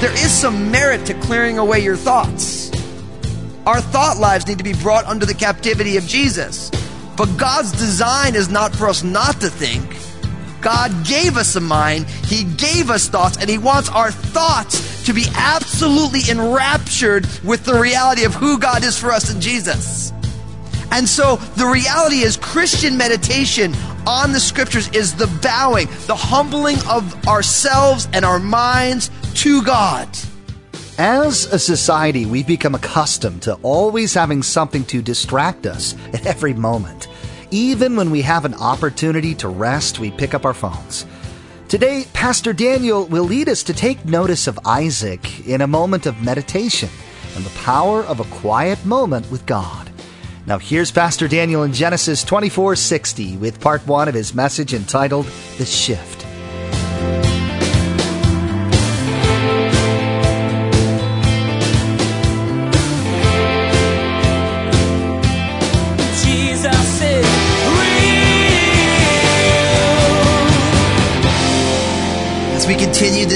There 0.00 0.14
is 0.14 0.32
some 0.32 0.70
merit 0.70 1.06
to 1.06 1.14
clearing 1.20 1.58
away 1.58 1.80
your 1.80 1.96
thoughts. 1.96 2.72
Our 3.66 3.82
thought 3.82 4.16
lives 4.18 4.48
need 4.48 4.58
to 4.58 4.64
be 4.64 4.72
brought 4.72 5.04
under 5.04 5.26
the 5.26 5.34
captivity 5.34 5.98
of 5.98 6.06
Jesus. 6.06 6.71
But 7.22 7.36
God's 7.36 7.70
design 7.70 8.34
is 8.34 8.48
not 8.48 8.74
for 8.74 8.88
us 8.88 9.04
not 9.04 9.40
to 9.42 9.48
think. 9.48 9.96
God 10.60 11.06
gave 11.06 11.36
us 11.36 11.54
a 11.54 11.60
mind, 11.60 12.06
He 12.26 12.42
gave 12.42 12.90
us 12.90 13.08
thoughts, 13.08 13.36
and 13.36 13.48
He 13.48 13.58
wants 13.58 13.88
our 13.90 14.10
thoughts 14.10 15.04
to 15.04 15.12
be 15.12 15.26
absolutely 15.36 16.28
enraptured 16.28 17.28
with 17.44 17.64
the 17.64 17.78
reality 17.78 18.24
of 18.24 18.34
who 18.34 18.58
God 18.58 18.82
is 18.82 18.98
for 18.98 19.12
us 19.12 19.32
in 19.32 19.40
Jesus. 19.40 20.12
And 20.90 21.08
so 21.08 21.36
the 21.54 21.66
reality 21.66 22.22
is 22.22 22.36
Christian 22.36 22.96
meditation 22.96 23.72
on 24.04 24.32
the 24.32 24.40
scriptures 24.40 24.88
is 24.88 25.14
the 25.14 25.28
bowing, 25.40 25.86
the 26.08 26.16
humbling 26.16 26.78
of 26.90 27.28
ourselves 27.28 28.08
and 28.12 28.24
our 28.24 28.40
minds 28.40 29.12
to 29.34 29.62
God. 29.62 30.08
As 30.98 31.44
a 31.46 31.58
society, 31.60 32.26
we've 32.26 32.48
become 32.48 32.74
accustomed 32.74 33.42
to 33.42 33.54
always 33.62 34.12
having 34.12 34.42
something 34.42 34.84
to 34.86 35.00
distract 35.00 35.66
us 35.66 35.94
at 36.12 36.26
every 36.26 36.52
moment. 36.52 37.06
Even 37.52 37.96
when 37.96 38.10
we 38.10 38.22
have 38.22 38.46
an 38.46 38.54
opportunity 38.54 39.34
to 39.34 39.46
rest, 39.46 39.98
we 39.98 40.10
pick 40.10 40.32
up 40.32 40.46
our 40.46 40.54
phones. 40.54 41.04
Today, 41.68 42.06
Pastor 42.14 42.54
Daniel 42.54 43.04
will 43.04 43.24
lead 43.24 43.46
us 43.46 43.62
to 43.64 43.74
take 43.74 44.06
notice 44.06 44.46
of 44.46 44.58
Isaac 44.64 45.46
in 45.46 45.60
a 45.60 45.66
moment 45.66 46.06
of 46.06 46.22
meditation 46.22 46.88
and 47.36 47.44
the 47.44 47.58
power 47.58 48.04
of 48.04 48.20
a 48.20 48.40
quiet 48.40 48.82
moment 48.86 49.30
with 49.30 49.44
God. 49.44 49.90
Now, 50.46 50.56
here's 50.56 50.90
Pastor 50.90 51.28
Daniel 51.28 51.62
in 51.62 51.74
Genesis 51.74 52.24
24:60 52.24 53.36
with 53.36 53.60
part 53.60 53.86
1 53.86 54.08
of 54.08 54.14
his 54.14 54.34
message 54.34 54.72
entitled 54.72 55.26
The 55.58 55.66
Shift. 55.66 56.24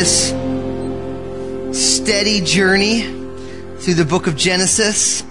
This 0.07 1.97
steady 1.97 2.41
journey 2.41 3.03
through 3.79 3.95
the 3.95 4.05
book 4.05 4.29
of 4.29 4.37
Genesis, 4.37 5.25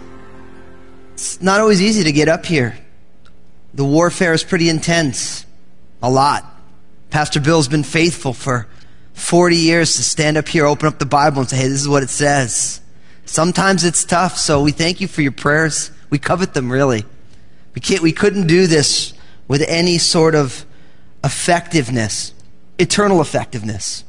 it's 1.14 1.42
not 1.42 1.62
always 1.62 1.82
easy 1.82 2.04
to 2.04 2.12
get 2.12 2.28
up 2.28 2.46
here. 2.46 2.78
The 3.74 3.86
warfare 3.86 4.34
is 4.34 4.44
pretty 4.44 4.68
intense. 4.68 5.46
A 6.04 6.10
lot. 6.10 6.44
Pastor 7.10 7.40
Bill's 7.40 7.70
been 7.70 7.84
faithful 7.84 8.34
for 8.34 8.68
40 9.14 9.56
years 9.56 9.96
to 9.96 10.04
stand 10.04 10.36
up 10.36 10.50
here, 10.50 10.66
open 10.66 10.90
up 10.90 11.00
the 11.00 11.06
Bible, 11.06 11.40
and 11.40 11.50
say, 11.50 11.56
hey, 11.56 11.70
this 11.70 11.80
is 11.80 11.88
what 11.88 12.04
it 12.04 12.10
says. 12.10 12.82
Sometimes 13.24 13.86
it's 13.86 14.04
tough, 14.04 14.38
so 14.38 14.62
we 14.62 14.74
thank 14.74 15.00
you 15.00 15.08
for 15.08 15.22
your 15.22 15.32
prayers. 15.32 15.90
We 16.10 16.20
covet 16.20 16.54
them, 16.54 16.70
really. 16.70 17.06
We, 17.76 17.80
can't, 17.80 18.02
we 18.02 18.12
couldn't 18.12 18.48
do 18.48 18.68
this 18.68 19.14
with 19.48 19.64
any 19.70 20.00
sort 20.00 20.36
of 20.36 20.66
effectiveness, 21.24 22.34
eternal 22.78 23.22
effectiveness. 23.22 24.04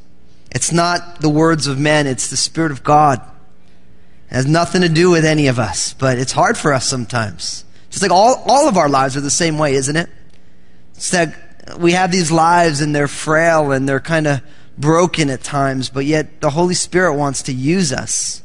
It's 0.51 0.73
not 0.73 1.21
the 1.21 1.29
words 1.29 1.67
of 1.67 1.79
men, 1.79 2.07
it's 2.07 2.31
the 2.31 2.37
Spirit 2.37 2.73
of 2.73 2.83
God. 2.83 3.21
It 4.31 4.35
has 4.35 4.47
nothing 4.47 4.83
to 4.83 4.89
do 4.89 5.11
with 5.11 5.25
any 5.25 5.47
of 5.47 5.59
us, 5.59 5.93
but 5.93 6.19
it's 6.19 6.33
hard 6.33 6.57
for 6.57 6.73
us 6.73 6.87
sometimes. 6.87 7.65
Just 7.91 8.03
like 8.03 8.13
all, 8.13 8.43
all 8.47 8.69
of 8.69 8.77
our 8.77 8.89
lives 8.89 9.17
are 9.17 9.21
the 9.21 9.31
same 9.31 9.59
way, 9.59 9.75
isn't 9.75 9.97
it? 9.97 10.09
It's 10.95 11.11
that 11.11 11.79
we 11.79 11.93
have 11.93 12.11
these 12.11 12.31
lives 12.31 12.81
and 12.81 12.95
they're 12.95 13.09
frail 13.09 13.73
and 13.73 13.89
they're 13.89 14.01
kind 14.01 14.27
of 14.27 14.41
broken 14.79 15.31
at 15.31 15.43
times, 15.43 15.89
but 15.89 16.05
yet 16.05 16.41
the 16.41 16.51
Holy 16.51 16.75
Spirit 16.75 17.15
wants 17.15 17.43
to 17.45 17.53
use 17.53 17.93
us. 17.93 18.43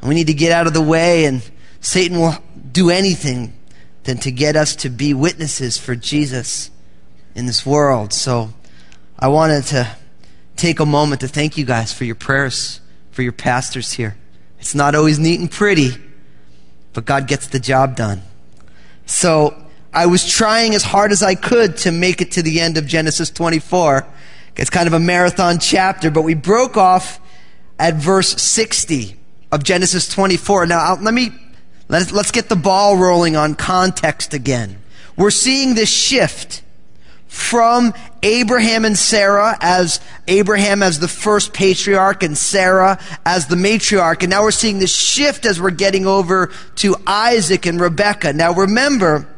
And 0.00 0.08
we 0.08 0.14
need 0.14 0.26
to 0.28 0.34
get 0.34 0.52
out 0.52 0.66
of 0.66 0.74
the 0.74 0.82
way, 0.82 1.24
and 1.24 1.42
Satan 1.80 2.18
will 2.20 2.36
do 2.70 2.90
anything 2.90 3.52
than 4.04 4.18
to 4.18 4.30
get 4.30 4.56
us 4.56 4.76
to 4.76 4.90
be 4.90 5.14
witnesses 5.14 5.78
for 5.78 5.94
Jesus 5.94 6.70
in 7.34 7.46
this 7.46 7.64
world. 7.64 8.12
So 8.12 8.50
I 9.18 9.28
wanted 9.28 9.64
to 9.64 9.96
take 10.64 10.80
a 10.80 10.86
moment 10.86 11.20
to 11.20 11.28
thank 11.28 11.58
you 11.58 11.64
guys 11.66 11.92
for 11.92 12.04
your 12.04 12.14
prayers, 12.14 12.80
for 13.10 13.20
your 13.20 13.32
pastors 13.32 13.92
here. 13.92 14.16
It's 14.58 14.74
not 14.74 14.94
always 14.94 15.18
neat 15.18 15.38
and 15.38 15.50
pretty, 15.50 15.90
but 16.94 17.04
God 17.04 17.28
gets 17.28 17.48
the 17.48 17.60
job 17.60 17.96
done. 17.96 18.22
So 19.04 19.54
I 19.92 20.06
was 20.06 20.26
trying 20.26 20.74
as 20.74 20.82
hard 20.82 21.12
as 21.12 21.22
I 21.22 21.34
could 21.34 21.76
to 21.78 21.92
make 21.92 22.22
it 22.22 22.32
to 22.32 22.42
the 22.42 22.62
end 22.62 22.78
of 22.78 22.86
Genesis 22.86 23.28
24. 23.28 24.06
It's 24.56 24.70
kind 24.70 24.86
of 24.86 24.94
a 24.94 24.98
marathon 24.98 25.58
chapter, 25.58 26.10
but 26.10 26.22
we 26.22 26.32
broke 26.32 26.78
off 26.78 27.20
at 27.78 27.96
verse 27.96 28.40
60 28.40 29.18
of 29.52 29.64
Genesis 29.64 30.08
24. 30.08 30.64
Now, 30.64 30.94
let 30.94 31.12
me, 31.12 31.28
let's, 31.90 32.10
let's 32.10 32.30
get 32.30 32.48
the 32.48 32.56
ball 32.56 32.96
rolling 32.96 33.36
on 33.36 33.54
context 33.54 34.32
again. 34.32 34.78
We're 35.14 35.30
seeing 35.30 35.74
this 35.74 35.94
shift 35.94 36.62
from 37.34 37.92
Abraham 38.22 38.84
and 38.84 38.96
Sarah 38.96 39.58
as 39.60 39.98
Abraham 40.28 40.84
as 40.84 41.00
the 41.00 41.08
first 41.08 41.52
patriarch 41.52 42.22
and 42.22 42.38
Sarah 42.38 43.00
as 43.26 43.48
the 43.48 43.56
matriarch. 43.56 44.22
And 44.22 44.30
now 44.30 44.42
we're 44.42 44.52
seeing 44.52 44.78
this 44.78 44.94
shift 44.94 45.44
as 45.44 45.60
we're 45.60 45.70
getting 45.70 46.06
over 46.06 46.52
to 46.76 46.94
Isaac 47.08 47.66
and 47.66 47.80
Rebekah. 47.80 48.34
Now 48.34 48.52
remember, 48.52 49.28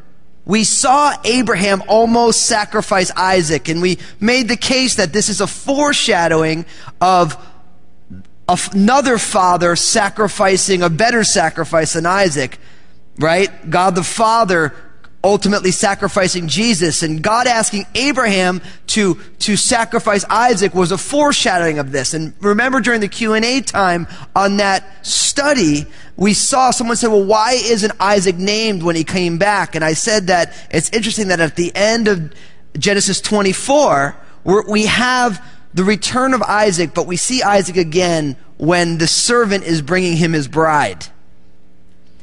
we 0.45 0.63
saw 0.63 1.15
Abraham 1.25 1.83
almost 1.89 2.43
sacrifice 2.45 3.11
Isaac 3.17 3.71
and 3.71 3.81
we 3.81 3.99
made 4.21 4.49
the 4.49 4.59
case 4.59 4.97
that 4.97 5.15
this 5.15 5.31
is 5.31 5.41
a 5.41 5.47
foreshadowing 5.47 6.67
of 7.01 7.35
another 8.47 9.17
father 9.17 9.75
sacrificing 9.75 10.83
a 10.83 10.91
better 10.91 11.25
sacrifice 11.25 11.95
than 11.95 12.05
Isaac, 12.05 12.59
right? 13.19 13.71
God 13.71 13.95
the 13.95 14.05
Father 14.05 14.75
ultimately 15.25 15.73
sacrificing 15.73 16.47
Jesus 16.47 17.03
and 17.03 17.23
God 17.23 17.47
asking 17.47 17.87
Abraham 17.95 18.61
to, 18.89 19.19
to 19.41 19.57
sacrifice 19.57 20.25
Isaac 20.31 20.75
was 20.75 20.93
a 20.93 20.99
foreshadowing 20.99 21.79
of 21.79 21.91
this. 21.91 22.15
And 22.15 22.33
remember 22.41 22.81
during 22.81 23.01
the 23.01 23.09
Q&A 23.09 23.61
time 23.61 24.07
on 24.37 24.59
that 24.59 25.05
study, 25.05 25.87
we 26.17 26.33
saw 26.33 26.71
someone 26.71 26.97
said, 26.97 27.09
well, 27.09 27.25
why 27.25 27.53
isn't 27.53 27.93
Isaac 27.99 28.37
named 28.37 28.83
when 28.83 28.95
he 28.95 29.05
came 29.05 29.39
back? 29.39 29.75
And 29.75 29.85
I 29.85 29.95
said 29.95 30.29
that 30.29 30.55
it's 30.71 30.91
interesting 30.91 31.29
that 31.29 31.41
at 31.41 31.57
the 31.57 31.75
end 31.75 32.09
of 32.09 32.33
Genesis 32.79 33.21
24, 33.21 34.17
we're, 34.45 34.71
we 34.71 34.87
have 34.87 35.45
the 35.75 35.85
return 35.85 36.35
of 36.35 36.43
Isaac, 36.43 36.95
but 36.95 37.07
we 37.07 37.17
see 37.17 37.43
Isaac 37.43 37.77
again 37.77 38.37
when 38.59 38.99
the 38.99 39.07
servant 39.07 39.65
is 39.65 39.83
bringing 39.83 40.17
him 40.17 40.33
his 40.33 40.49
bride. 40.49 41.07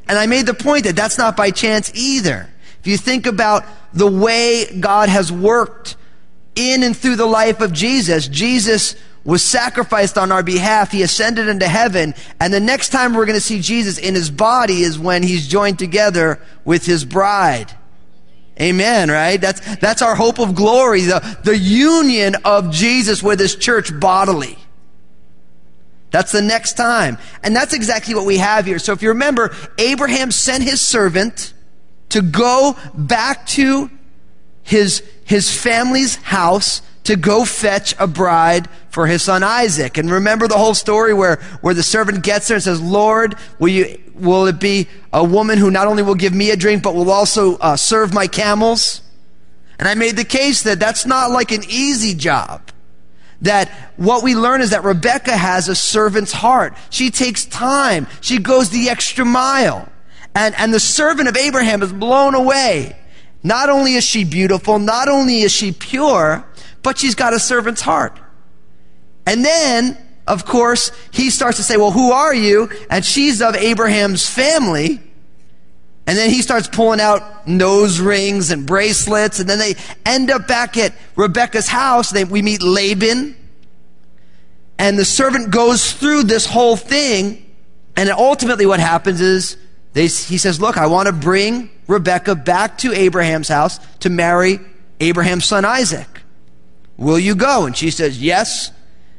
And 0.08 0.18
I 0.18 0.26
made 0.26 0.46
the 0.46 0.54
point 0.54 0.86
that 0.86 0.96
that's 0.96 1.18
not 1.18 1.38
by 1.38 1.52
chance 1.52 1.92
either. 1.94 2.50
If 2.84 2.88
you 2.88 2.98
think 2.98 3.28
about 3.28 3.64
the 3.94 4.12
way 4.12 4.66
God 4.78 5.08
has 5.08 5.32
worked 5.32 5.96
in 6.54 6.84
and 6.84 6.96
through 6.96 7.16
the 7.16 7.26
life 7.26 7.62
of 7.62 7.72
Jesus, 7.72 8.28
Jesus 8.28 8.98
was 9.24 9.42
sacrificed 9.42 10.18
on 10.18 10.34
our 10.34 10.44
behalf. 10.44 10.92
He 10.92 11.02
ascended 11.02 11.48
into 11.48 11.66
heaven. 11.66 12.14
And 12.42 12.54
the 12.54 12.60
next 12.60 12.90
time 12.90 13.14
we're 13.14 13.26
going 13.26 13.38
to 13.38 13.42
see 13.42 13.62
Jesus 13.62 13.98
in 13.98 14.16
his 14.16 14.30
body 14.30 14.82
is 14.82 15.00
when 15.00 15.24
he's 15.24 15.48
joined 15.48 15.80
together 15.80 16.42
with 16.66 16.86
his 16.86 17.06
bride. 17.06 17.72
Amen, 18.60 19.10
right? 19.10 19.40
That's, 19.40 19.78
that's 19.78 20.02
our 20.02 20.16
hope 20.16 20.40
of 20.40 20.54
glory, 20.54 21.04
the, 21.04 21.38
the 21.46 21.58
union 21.58 22.36
of 22.44 22.70
Jesus 22.70 23.24
with 23.24 23.40
his 23.40 23.56
church 23.56 23.98
bodily. 23.98 24.58
That's 26.12 26.34
the 26.34 26.42
next 26.42 26.74
time. 26.74 27.18
And 27.44 27.56
that's 27.56 27.74
exactly 27.74 28.14
what 28.14 28.26
we 28.26 28.40
have 28.40 28.66
here. 28.66 28.78
So 28.78 28.92
if 28.92 29.02
you 29.02 29.08
remember, 29.08 29.56
Abraham 29.78 30.32
sent 30.32 30.66
his 30.66 30.82
servant 30.82 31.53
to 32.14 32.22
go 32.22 32.78
back 32.94 33.44
to 33.48 33.90
his, 34.62 35.04
his 35.26 35.52
family's 35.52 36.16
house 36.18 36.84
to 37.06 37.16
go 37.16 37.44
fetch 37.44 37.96
a 37.98 38.06
bride 38.06 38.70
for 38.90 39.08
his 39.08 39.24
son 39.24 39.42
Isaac. 39.42 39.98
And 39.98 40.12
remember 40.12 40.48
the 40.48 40.58
whole 40.58 40.76
story 40.76 41.16
where, 41.16 41.38
where 41.62 41.74
the 41.74 41.82
servant 41.82 42.24
gets 42.24 42.48
there 42.48 42.56
and 42.56 42.64
says, 42.64 42.80
Lord, 42.80 43.36
will 43.58 43.70
you, 43.70 44.00
will 44.14 44.46
it 44.46 44.60
be 44.60 44.88
a 45.12 45.24
woman 45.24 45.58
who 45.58 45.72
not 45.72 45.88
only 45.88 46.04
will 46.04 46.14
give 46.14 46.36
me 46.36 46.52
a 46.52 46.56
drink, 46.56 46.84
but 46.84 46.94
will 46.94 47.10
also 47.10 47.58
uh, 47.58 47.76
serve 47.76 48.14
my 48.14 48.28
camels? 48.28 49.02
And 49.80 49.88
I 49.88 49.96
made 49.96 50.16
the 50.16 50.24
case 50.24 50.62
that 50.64 50.80
that's 50.80 51.08
not 51.08 51.32
like 51.32 51.52
an 51.52 51.64
easy 51.68 52.14
job. 52.14 52.70
That 53.42 53.70
what 53.98 54.24
we 54.24 54.36
learn 54.36 54.62
is 54.62 54.70
that 54.70 54.84
Rebecca 54.84 55.36
has 55.36 55.68
a 55.68 55.74
servant's 55.74 56.32
heart. 56.32 56.76
She 56.92 57.10
takes 57.10 57.44
time. 57.44 58.06
She 58.22 58.38
goes 58.38 58.70
the 58.70 58.90
extra 58.90 59.26
mile. 59.26 59.90
And, 60.36 60.56
and 60.58 60.74
the 60.74 60.80
servant 60.80 61.30
of 61.30 61.38
Abraham 61.38 61.84
is 61.84 61.94
blown 61.94 62.34
away 62.34 62.96
Not 63.44 63.70
only 63.70 63.96
is 63.96 64.06
she 64.06 64.24
beautiful, 64.24 64.80
not 64.80 65.10
only 65.10 65.42
is 65.42 65.52
she 65.52 65.74
pure, 65.74 66.46
but 66.82 66.98
she's 66.98 67.14
got 67.14 67.34
a 67.34 67.40
servant's 67.40 67.82
heart. 67.82 68.18
And 69.26 69.44
then, 69.44 69.98
of 70.26 70.46
course, 70.46 70.92
he 71.12 71.30
starts 71.30 71.58
to 71.58 71.64
say, 71.64 71.76
well, 71.76 71.92
who 71.92 72.14
are 72.14 72.34
you? 72.34 72.70
And 72.90 73.04
she's 73.04 73.42
of 73.42 73.56
Abraham's 73.56 74.28
family. 74.28 75.02
And 76.08 76.18
then 76.18 76.30
he 76.30 76.42
starts 76.42 76.68
pulling 76.68 77.00
out 77.02 77.48
nose 77.48 78.00
rings 78.00 78.52
and 78.52 78.66
bracelets. 78.66 79.40
And 79.40 79.50
then 79.50 79.60
they 79.60 79.76
end 80.06 80.32
up 80.32 80.48
back 80.48 80.78
at 80.78 80.94
Rebecca's 81.16 81.68
house. 81.68 82.12
They, 82.12 82.24
we 82.24 82.42
meet 82.42 82.62
Laban. 82.62 83.36
And 84.78 84.98
the 84.98 85.06
servant 85.06 85.52
goes 85.52 85.92
through 85.92 86.24
this 86.24 86.46
whole 86.46 86.76
thing. 86.76 87.46
And 87.96 88.10
ultimately 88.10 88.66
what 88.66 88.80
happens 88.80 89.22
is 89.22 89.58
they, 89.94 90.04
he 90.04 90.38
says, 90.38 90.60
look, 90.60 90.78
I 90.78 90.88
want 90.88 91.08
to 91.08 91.14
bring 91.14 91.70
Rebecca 91.88 92.36
back 92.36 92.78
to 92.80 92.94
Abraham's 92.94 93.48
house 93.48 93.80
to 94.00 94.10
marry 94.10 94.60
Abraham's 95.00 95.46
son 95.46 95.66
Isaac. 95.66 96.08
Will 96.98 97.20
you 97.20 97.36
go? 97.36 97.66
And 97.66 97.76
she 97.76 97.92
says, 97.92 98.22
yes. 98.22 98.72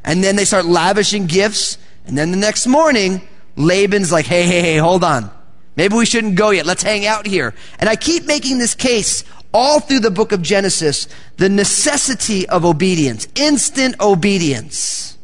And 0.04 0.22
then 0.22 0.36
they 0.36 0.44
start 0.44 0.64
lavishing 0.64 1.26
gifts. 1.26 1.78
And 2.06 2.18
then 2.18 2.30
the 2.30 2.36
next 2.36 2.66
morning, 2.66 3.26
Laban's 3.56 4.12
like, 4.12 4.26
hey, 4.26 4.44
hey, 4.44 4.60
hey, 4.60 4.76
hold 4.76 5.04
on. 5.04 5.30
Maybe 5.76 5.96
we 5.96 6.06
shouldn't 6.06 6.36
go 6.36 6.50
yet. 6.50 6.66
Let's 6.66 6.82
hang 6.82 7.06
out 7.06 7.26
here. 7.26 7.54
And 7.78 7.88
I 7.88 7.96
keep 7.96 8.26
making 8.26 8.58
this 8.58 8.74
case 8.74 9.24
all 9.52 9.80
through 9.80 10.00
the 10.00 10.10
book 10.10 10.32
of 10.32 10.42
Genesis, 10.42 11.08
the 11.36 11.48
necessity 11.48 12.48
of 12.48 12.64
obedience, 12.64 13.28
instant 13.36 14.00
obedience. 14.00 15.16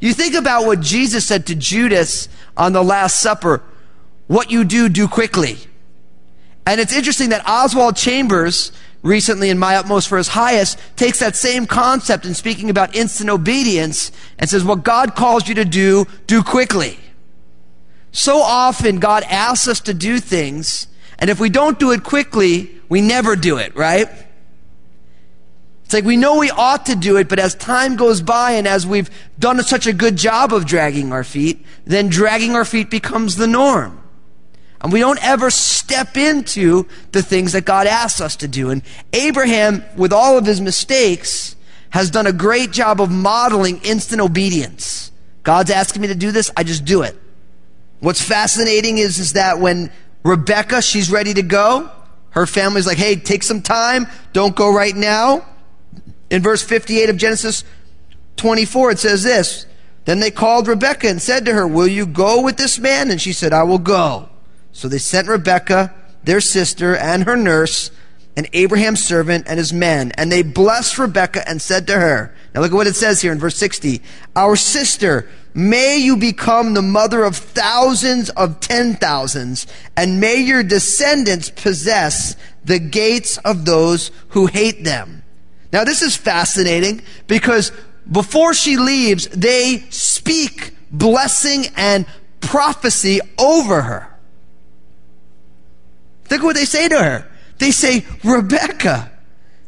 You 0.00 0.12
think 0.12 0.34
about 0.34 0.66
what 0.66 0.80
Jesus 0.80 1.26
said 1.26 1.46
to 1.46 1.54
Judas 1.54 2.28
on 2.56 2.72
the 2.72 2.82
Last 2.82 3.20
Supper, 3.20 3.62
what 4.26 4.50
you 4.50 4.64
do, 4.64 4.88
do 4.88 5.08
quickly. 5.08 5.58
And 6.66 6.80
it's 6.80 6.92
interesting 6.92 7.28
that 7.28 7.48
Oswald 7.48 7.96
Chambers, 7.96 8.72
recently 9.02 9.50
in 9.50 9.58
My 9.58 9.76
Utmost 9.76 10.08
for 10.08 10.18
His 10.18 10.28
Highest, 10.28 10.80
takes 10.96 11.20
that 11.20 11.36
same 11.36 11.66
concept 11.66 12.24
in 12.24 12.34
speaking 12.34 12.70
about 12.70 12.96
instant 12.96 13.30
obedience 13.30 14.10
and 14.38 14.50
says, 14.50 14.64
what 14.64 14.82
God 14.82 15.14
calls 15.14 15.48
you 15.48 15.54
to 15.54 15.64
do, 15.64 16.06
do 16.26 16.42
quickly. 16.42 16.98
So 18.10 18.40
often 18.40 18.98
God 18.98 19.22
asks 19.24 19.68
us 19.68 19.80
to 19.80 19.94
do 19.94 20.18
things, 20.18 20.88
and 21.18 21.30
if 21.30 21.38
we 21.38 21.50
don't 21.50 21.78
do 21.78 21.92
it 21.92 22.02
quickly, 22.02 22.80
we 22.88 23.00
never 23.00 23.36
do 23.36 23.58
it, 23.58 23.76
right? 23.76 24.08
It's 25.84 25.94
like 25.94 26.04
we 26.04 26.16
know 26.16 26.38
we 26.38 26.50
ought 26.50 26.86
to 26.86 26.96
do 26.96 27.16
it, 27.16 27.28
but 27.28 27.38
as 27.38 27.54
time 27.54 27.94
goes 27.94 28.20
by 28.20 28.52
and 28.52 28.66
as 28.66 28.84
we've 28.84 29.08
done 29.38 29.62
such 29.62 29.86
a 29.86 29.92
good 29.92 30.16
job 30.16 30.52
of 30.52 30.66
dragging 30.66 31.12
our 31.12 31.22
feet, 31.22 31.64
then 31.84 32.08
dragging 32.08 32.56
our 32.56 32.64
feet 32.64 32.90
becomes 32.90 33.36
the 33.36 33.46
norm. 33.46 34.02
And 34.80 34.92
we 34.92 35.00
don't 35.00 35.22
ever 35.24 35.50
step 35.50 36.16
into 36.16 36.86
the 37.12 37.22
things 37.22 37.52
that 37.52 37.64
God 37.64 37.86
asks 37.86 38.20
us 38.20 38.36
to 38.36 38.48
do. 38.48 38.70
And 38.70 38.82
Abraham, 39.12 39.84
with 39.96 40.12
all 40.12 40.36
of 40.36 40.44
his 40.44 40.60
mistakes, 40.60 41.56
has 41.90 42.10
done 42.10 42.26
a 42.26 42.32
great 42.32 42.72
job 42.72 43.00
of 43.00 43.10
modeling 43.10 43.80
instant 43.82 44.20
obedience. 44.20 45.10
God's 45.42 45.70
asking 45.70 46.02
me 46.02 46.08
to 46.08 46.14
do 46.14 46.30
this, 46.30 46.50
I 46.56 46.62
just 46.62 46.84
do 46.84 47.02
it. 47.02 47.16
What's 48.00 48.20
fascinating 48.20 48.98
is, 48.98 49.18
is 49.18 49.32
that 49.32 49.58
when 49.58 49.90
Rebecca, 50.22 50.82
she's 50.82 51.10
ready 51.10 51.32
to 51.34 51.42
go, 51.42 51.90
her 52.30 52.46
family's 52.46 52.86
like, 52.86 52.98
hey, 52.98 53.16
take 53.16 53.42
some 53.42 53.62
time, 53.62 54.06
don't 54.32 54.54
go 54.54 54.72
right 54.72 54.94
now. 54.94 55.46
In 56.28 56.42
verse 56.42 56.62
58 56.62 57.08
of 57.08 57.16
Genesis 57.16 57.64
24, 58.36 58.90
it 58.90 58.98
says 58.98 59.22
this, 59.22 59.66
Then 60.04 60.20
they 60.20 60.30
called 60.30 60.68
Rebecca 60.68 61.08
and 61.08 61.22
said 61.22 61.46
to 61.46 61.54
her, 61.54 61.66
Will 61.66 61.86
you 61.86 62.04
go 62.04 62.42
with 62.42 62.56
this 62.56 62.78
man? 62.78 63.10
And 63.10 63.20
she 63.20 63.32
said, 63.32 63.52
I 63.52 63.62
will 63.62 63.78
go. 63.78 64.28
So 64.76 64.88
they 64.88 64.98
sent 64.98 65.26
Rebekah, 65.26 65.94
their 66.22 66.42
sister, 66.42 66.94
and 66.94 67.24
her 67.24 67.34
nurse, 67.34 67.90
and 68.36 68.46
Abraham's 68.52 69.02
servant 69.02 69.46
and 69.48 69.56
his 69.56 69.72
men. 69.72 70.12
And 70.18 70.30
they 70.30 70.42
blessed 70.42 70.98
Rebekah 70.98 71.48
and 71.48 71.62
said 71.62 71.86
to 71.86 71.98
her, 71.98 72.34
Now 72.54 72.60
look 72.60 72.72
at 72.72 72.74
what 72.74 72.86
it 72.86 72.94
says 72.94 73.22
here 73.22 73.32
in 73.32 73.38
verse 73.38 73.56
60. 73.56 74.02
Our 74.36 74.54
sister, 74.54 75.30
May 75.54 75.96
you 75.96 76.18
become 76.18 76.74
the 76.74 76.82
mother 76.82 77.24
of 77.24 77.36
thousands 77.36 78.28
of 78.28 78.60
ten 78.60 78.96
thousands, 78.96 79.66
and 79.96 80.20
may 80.20 80.42
your 80.42 80.62
descendants 80.62 81.48
possess 81.48 82.36
the 82.62 82.78
gates 82.78 83.38
of 83.38 83.64
those 83.64 84.10
who 84.28 84.44
hate 84.44 84.84
them. 84.84 85.22
Now 85.72 85.84
this 85.84 86.02
is 86.02 86.14
fascinating 86.14 87.00
because 87.28 87.72
before 88.12 88.52
she 88.52 88.76
leaves, 88.76 89.28
they 89.28 89.86
speak 89.88 90.74
blessing 90.92 91.64
and 91.76 92.04
prophecy 92.40 93.20
over 93.38 93.80
her. 93.80 94.15
Think 96.26 96.42
what 96.42 96.56
they 96.56 96.64
say 96.64 96.88
to 96.88 97.02
her. 97.02 97.30
They 97.58 97.70
say, 97.70 98.04
Rebecca, 98.22 99.10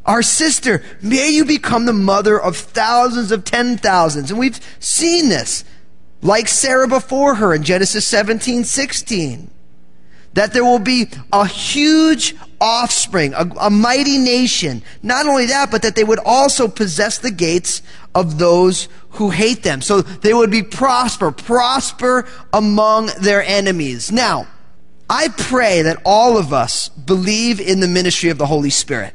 our 0.04 0.22
sister, 0.22 0.82
may 1.02 1.30
you 1.30 1.44
become 1.44 1.86
the 1.86 1.92
mother 1.92 2.40
of 2.40 2.56
thousands 2.56 3.30
of 3.32 3.44
ten 3.44 3.76
thousands. 3.76 4.30
And 4.30 4.38
we've 4.38 4.60
seen 4.80 5.28
this 5.28 5.64
like 6.22 6.48
Sarah 6.48 6.88
before 6.88 7.36
her 7.36 7.54
in 7.54 7.62
Genesis 7.62 8.06
17, 8.06 8.64
16. 8.64 9.50
That 10.34 10.52
there 10.52 10.64
will 10.64 10.78
be 10.78 11.08
a 11.32 11.46
huge 11.46 12.34
offspring, 12.60 13.34
a, 13.34 13.50
a, 13.60 13.70
mighty 13.70 14.18
nation. 14.18 14.82
Not 15.02 15.26
only 15.26 15.46
that, 15.46 15.70
but 15.70 15.82
that 15.82 15.96
they 15.96 16.04
would 16.04 16.20
also 16.24 16.68
possess 16.68 17.18
the 17.18 17.30
gates 17.30 17.82
of 18.14 18.38
those 18.38 18.88
who 19.10 19.30
hate 19.30 19.62
them. 19.62 19.80
So 19.80 20.02
they 20.02 20.34
would 20.34 20.50
be 20.50 20.62
prosper, 20.62 21.32
prosper 21.32 22.26
among 22.52 23.06
their 23.20 23.42
enemies. 23.42 24.12
Now, 24.12 24.46
I 25.08 25.28
pray 25.28 25.82
that 25.82 26.02
all 26.04 26.36
of 26.36 26.52
us 26.52 26.88
believe 26.88 27.60
in 27.60 27.80
the 27.80 27.88
ministry 27.88 28.30
of 28.30 28.38
the 28.38 28.46
Holy 28.46 28.70
Spirit. 28.70 29.14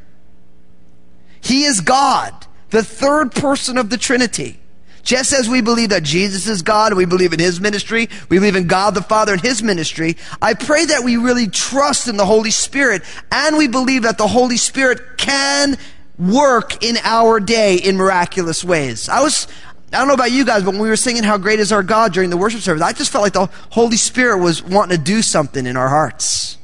He 1.42 1.66
is 1.66 1.82
God, 1.82 2.34
the 2.70 2.84
third 2.84 3.34
person 3.34 3.78
of 3.78 3.90
the 3.90 3.98
Trinity. 3.98 4.60
Just 5.04 5.34
as 5.34 5.50
we 5.50 5.60
believe 5.60 5.90
that 5.90 6.04
Jesus 6.04 6.48
is 6.48 6.62
God, 6.62 6.94
we 6.94 7.04
believe 7.04 7.34
in 7.34 7.40
His 7.40 7.60
ministry, 7.60 8.08
we 8.30 8.38
believe 8.40 8.56
in 8.56 8.68
God 8.68 8.96
the 8.96 9.02
Father 9.02 9.34
and 9.34 9.42
His 9.42 9.62
ministry, 9.62 10.16
I 10.42 10.54
pray 10.54 10.86
that 10.86 11.04
we 11.04 11.18
really 11.18 11.48
trust 11.48 12.08
in 12.08 12.16
the 12.16 12.26
Holy 12.26 12.52
Spirit 12.52 13.04
and 13.30 13.58
we 13.58 13.68
believe 13.68 14.04
that 14.04 14.18
the 14.18 14.28
Holy 14.28 14.56
Spirit 14.56 15.18
can 15.18 15.78
work 16.18 16.84
in 16.84 16.96
our 17.04 17.42
day 17.42 17.76
in 17.76 17.98
miraculous 17.98 18.64
ways. 18.64 19.10
I 19.10 19.22
was, 19.22 19.48
I 19.94 20.00
don't 20.00 20.08
know 20.08 20.16
about 20.16 20.32
you 20.32 20.44
guys, 20.44 20.64
but 20.64 20.72
when 20.72 20.82
we 20.82 20.90
were 20.90 20.96
singing 20.96 21.22
How 21.22 21.38
Great 21.38 21.60
Is 21.60 21.72
Our 21.72 21.84
God 21.84 22.14
during 22.14 22.32
the 22.32 22.38
worship 22.38 22.62
service, 22.62 22.82
I 22.82 22.94
just 22.94 23.12
felt 23.12 23.22
like 23.22 23.34
the 23.34 23.46
Holy 23.70 23.98
Spirit 23.98 24.40
was 24.40 24.64
wanting 24.64 24.98
to 24.98 25.04
do 25.04 25.22
something 25.22 25.68
in 25.68 25.78
our 25.78 25.90
hearts. 25.90 26.58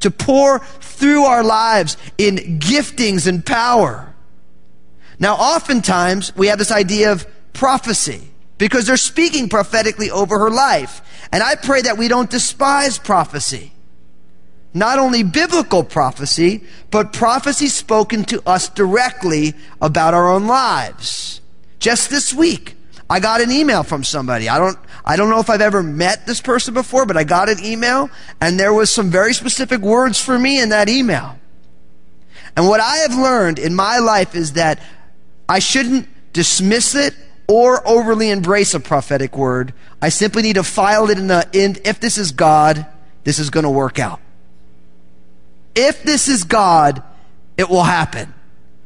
To 0.00 0.10
pour 0.10 0.58
through 0.58 1.24
our 1.24 1.44
lives 1.44 1.96
in 2.18 2.58
giftings 2.58 3.28
and 3.28 3.46
power. 3.46 4.12
Now, 5.20 5.34
oftentimes, 5.36 6.34
we 6.34 6.48
have 6.48 6.58
this 6.58 6.72
idea 6.72 7.12
of 7.12 7.26
prophecy 7.52 8.30
because 8.58 8.86
they're 8.86 8.96
speaking 8.96 9.48
prophetically 9.48 10.10
over 10.10 10.38
her 10.38 10.50
life. 10.50 11.02
And 11.30 11.42
I 11.42 11.54
pray 11.54 11.82
that 11.82 11.98
we 11.98 12.08
don't 12.08 12.30
despise 12.30 12.98
prophecy. 12.98 13.72
Not 14.74 14.98
only 14.98 15.22
biblical 15.22 15.84
prophecy, 15.84 16.64
but 16.90 17.12
prophecy 17.12 17.68
spoken 17.68 18.24
to 18.24 18.42
us 18.48 18.68
directly 18.68 19.54
about 19.80 20.14
our 20.14 20.28
own 20.30 20.46
lives. 20.46 21.40
Just 21.80 22.10
this 22.10 22.32
week, 22.32 22.76
I 23.08 23.18
got 23.18 23.40
an 23.40 23.50
email 23.50 23.82
from 23.82 24.04
somebody. 24.04 24.48
I 24.48 24.58
don't, 24.58 24.78
I 25.04 25.16
don't 25.16 25.30
know 25.30 25.40
if 25.40 25.50
I've 25.50 25.60
ever 25.62 25.82
met 25.82 26.26
this 26.26 26.40
person 26.40 26.74
before, 26.74 27.06
but 27.06 27.16
I 27.16 27.24
got 27.24 27.48
an 27.48 27.58
email 27.64 28.08
and 28.40 28.60
there 28.60 28.72
was 28.72 28.92
some 28.92 29.10
very 29.10 29.34
specific 29.34 29.80
words 29.80 30.20
for 30.20 30.38
me 30.38 30.60
in 30.60 30.68
that 30.68 30.88
email. 30.88 31.36
And 32.56 32.68
what 32.68 32.80
I 32.80 32.98
have 32.98 33.14
learned 33.16 33.58
in 33.58 33.74
my 33.74 33.98
life 33.98 34.36
is 34.36 34.52
that 34.52 34.80
I 35.48 35.58
shouldn't 35.58 36.08
dismiss 36.32 36.94
it 36.94 37.14
or 37.48 37.86
overly 37.88 38.30
embrace 38.30 38.74
a 38.74 38.80
prophetic 38.80 39.36
word. 39.36 39.72
I 40.00 40.10
simply 40.10 40.42
need 40.42 40.54
to 40.54 40.62
file 40.62 41.10
it 41.10 41.18
in 41.18 41.26
the, 41.26 41.48
in, 41.52 41.78
if 41.84 41.98
this 41.98 42.18
is 42.18 42.30
God, 42.30 42.86
this 43.24 43.38
is 43.38 43.50
going 43.50 43.64
to 43.64 43.70
work 43.70 43.98
out. 43.98 44.20
If 45.74 46.02
this 46.02 46.28
is 46.28 46.44
God, 46.44 47.02
it 47.56 47.68
will 47.68 47.82
happen. 47.82 48.32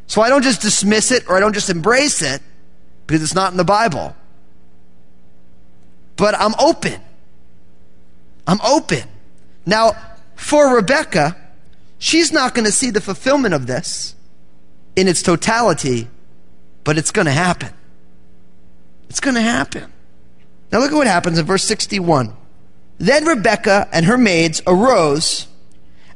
So 0.06 0.22
I 0.22 0.28
don't 0.28 0.42
just 0.42 0.62
dismiss 0.62 1.10
it 1.10 1.28
or 1.28 1.36
I 1.36 1.40
don't 1.40 1.52
just 1.52 1.70
embrace 1.70 2.22
it 2.22 2.40
because 3.06 3.22
it's 3.22 3.34
not 3.34 3.52
in 3.52 3.56
the 3.56 3.64
Bible. 3.64 4.14
But 6.16 6.34
I'm 6.38 6.54
open. 6.58 7.00
I'm 8.46 8.60
open. 8.60 9.02
Now, 9.66 9.92
for 10.36 10.74
Rebecca, 10.74 11.36
she's 11.98 12.32
not 12.32 12.54
going 12.54 12.66
to 12.66 12.72
see 12.72 12.90
the 12.90 13.00
fulfillment 13.00 13.54
of 13.54 13.66
this 13.66 14.14
in 14.96 15.08
its 15.08 15.22
totality, 15.22 16.08
but 16.84 16.98
it's 16.98 17.10
going 17.10 17.26
to 17.26 17.32
happen. 17.32 17.72
It's 19.08 19.20
going 19.20 19.34
to 19.34 19.42
happen. 19.42 19.92
Now 20.70 20.80
look 20.80 20.92
at 20.92 20.96
what 20.96 21.06
happens 21.06 21.38
in 21.38 21.46
verse 21.46 21.64
61. 21.64 22.34
Then 22.98 23.24
Rebekah 23.24 23.88
and 23.92 24.06
her 24.06 24.18
maids 24.18 24.62
arose, 24.66 25.46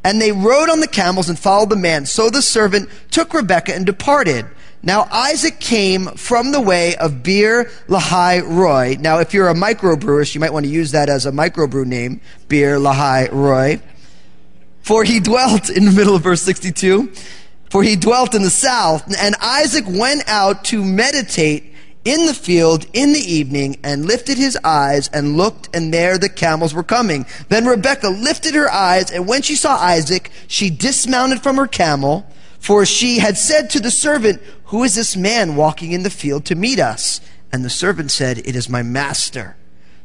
and 0.04 0.20
they 0.20 0.32
rode 0.32 0.68
on 0.68 0.80
the 0.80 0.88
camels 0.88 1.28
and 1.28 1.38
followed 1.38 1.70
the 1.70 1.76
man. 1.76 2.06
So 2.06 2.30
the 2.30 2.42
servant 2.42 2.88
took 3.10 3.34
Rebekah 3.34 3.74
and 3.74 3.84
departed. 3.84 4.46
Now 4.82 5.08
Isaac 5.10 5.58
came 5.58 6.06
from 6.06 6.52
the 6.52 6.60
way 6.60 6.96
of 6.96 7.22
Beer 7.22 7.70
Lahai 7.88 8.40
Roi. 8.40 8.96
Now 9.00 9.18
if 9.18 9.34
you're 9.34 9.48
a 9.48 9.54
microbrewist, 9.54 10.34
you 10.34 10.40
might 10.40 10.52
want 10.52 10.66
to 10.66 10.72
use 10.72 10.92
that 10.92 11.08
as 11.08 11.26
a 11.26 11.32
microbrew 11.32 11.86
name, 11.86 12.20
Beer 12.48 12.78
Lahai 12.78 13.28
Roi. 13.32 13.80
For 14.82 15.04
he 15.04 15.20
dwelt 15.20 15.68
in 15.68 15.84
the 15.84 15.90
middle 15.92 16.14
of 16.14 16.22
verse 16.22 16.42
62. 16.42 17.12
For 17.70 17.82
he 17.82 17.96
dwelt 17.96 18.34
in 18.34 18.42
the 18.42 18.50
south, 18.50 19.14
and 19.20 19.34
Isaac 19.42 19.84
went 19.86 20.26
out 20.26 20.64
to 20.66 20.82
meditate 20.82 21.74
in 22.04 22.24
the 22.24 22.32
field 22.32 22.86
in 22.94 23.12
the 23.12 23.20
evening 23.20 23.76
and 23.84 24.06
lifted 24.06 24.38
his 24.38 24.56
eyes 24.64 25.08
and 25.12 25.36
looked, 25.36 25.68
and 25.76 25.92
there 25.92 26.16
the 26.16 26.30
camels 26.30 26.72
were 26.72 26.82
coming. 26.82 27.26
Then 27.50 27.66
Rebekah 27.66 28.08
lifted 28.08 28.54
her 28.54 28.70
eyes, 28.70 29.10
and 29.10 29.28
when 29.28 29.42
she 29.42 29.54
saw 29.54 29.76
Isaac, 29.76 30.30
she 30.46 30.70
dismounted 30.70 31.42
from 31.42 31.56
her 31.56 31.66
camel, 31.66 32.24
for 32.58 32.84
she 32.84 33.18
had 33.18 33.38
said 33.38 33.70
to 33.70 33.80
the 33.80 33.90
servant, 33.90 34.42
Who 34.66 34.84
is 34.84 34.94
this 34.94 35.16
man 35.16 35.56
walking 35.56 35.92
in 35.92 36.02
the 36.02 36.10
field 36.10 36.44
to 36.46 36.54
meet 36.54 36.78
us? 36.78 37.20
And 37.52 37.64
the 37.64 37.70
servant 37.70 38.10
said, 38.10 38.38
It 38.38 38.56
is 38.56 38.68
my 38.68 38.82
master. 38.82 39.56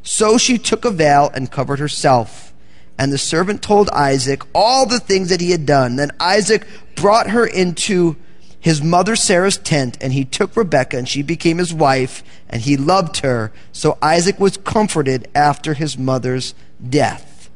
So 0.01 0.37
she 0.37 0.57
took 0.57 0.85
a 0.85 0.91
veil 0.91 1.31
and 1.33 1.51
covered 1.51 1.79
herself. 1.79 2.53
And 2.97 3.11
the 3.11 3.17
servant 3.17 3.61
told 3.61 3.89
Isaac 3.89 4.43
all 4.53 4.85
the 4.85 4.99
things 4.99 5.29
that 5.29 5.41
he 5.41 5.51
had 5.51 5.65
done. 5.65 5.95
Then 5.95 6.11
Isaac 6.19 6.67
brought 6.95 7.31
her 7.31 7.45
into 7.45 8.17
his 8.59 8.81
mother 8.81 9.17
Sarah's 9.17 9.57
tent, 9.57 9.97
and 9.99 10.13
he 10.13 10.23
took 10.23 10.55
Rebekah, 10.55 10.97
and 10.97 11.09
she 11.09 11.21
became 11.21 11.57
his 11.57 11.73
wife, 11.73 12.23
and 12.49 12.61
he 12.61 12.77
loved 12.77 13.17
her. 13.17 13.51
So 13.73 13.97
Isaac 14.01 14.39
was 14.39 14.55
comforted 14.55 15.27
after 15.35 15.73
his 15.73 15.97
mother's 15.97 16.55
death. 16.87 17.49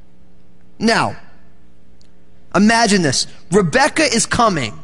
Now, 0.79 1.15
imagine 2.53 3.03
this. 3.03 3.25
Rebekah 3.51 4.13
is 4.13 4.25
coming. 4.25 4.83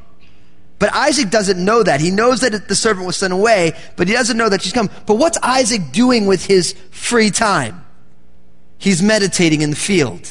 But 0.83 0.93
Isaac 0.93 1.29
doesn't 1.29 1.63
know 1.63 1.81
that. 1.81 2.01
He 2.01 2.11
knows 2.11 2.41
that 2.41 2.67
the 2.67 2.75
servant 2.75 3.07
was 3.07 3.15
sent 3.15 3.31
away, 3.31 3.71
but 3.95 4.09
he 4.09 4.13
doesn't 4.13 4.35
know 4.35 4.49
that 4.49 4.61
she's 4.61 4.73
come. 4.73 4.89
But 5.05 5.15
what's 5.15 5.37
Isaac 5.41 5.93
doing 5.93 6.25
with 6.25 6.45
his 6.45 6.73
free 6.91 7.29
time? 7.29 7.85
He's 8.79 9.01
meditating 9.01 9.61
in 9.61 9.69
the 9.69 9.77
field. 9.77 10.29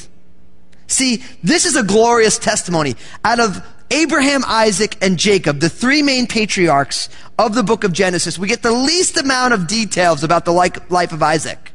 See, 0.88 1.24
this 1.42 1.64
is 1.64 1.74
a 1.74 1.82
glorious 1.82 2.36
testimony. 2.36 2.96
Out 3.24 3.40
of 3.40 3.66
Abraham, 3.90 4.44
Isaac, 4.46 4.94
and 5.00 5.18
Jacob, 5.18 5.60
the 5.60 5.70
three 5.70 6.02
main 6.02 6.26
patriarchs 6.26 7.08
of 7.38 7.54
the 7.54 7.62
book 7.62 7.82
of 7.82 7.94
Genesis, 7.94 8.38
we 8.38 8.46
get 8.46 8.60
the 8.60 8.72
least 8.72 9.16
amount 9.16 9.54
of 9.54 9.66
details 9.66 10.22
about 10.22 10.44
the 10.44 10.52
life 10.52 11.12
of 11.12 11.22
Isaac. 11.22 11.72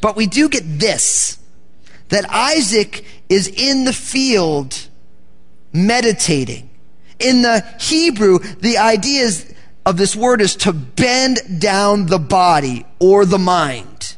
But 0.00 0.14
we 0.14 0.28
do 0.28 0.48
get 0.48 0.62
this 0.78 1.40
that 2.10 2.24
Isaac 2.30 3.04
is 3.28 3.48
in 3.48 3.82
the 3.84 3.92
field 3.92 4.78
meditating. 5.72 6.68
In 7.22 7.42
the 7.42 7.64
Hebrew, 7.78 8.38
the 8.38 8.78
idea 8.78 9.22
is, 9.22 9.54
of 9.84 9.96
this 9.96 10.14
word 10.14 10.40
is 10.40 10.56
to 10.56 10.72
bend 10.72 11.60
down 11.60 12.06
the 12.06 12.18
body 12.18 12.86
or 12.98 13.24
the 13.24 13.38
mind. 13.38 14.16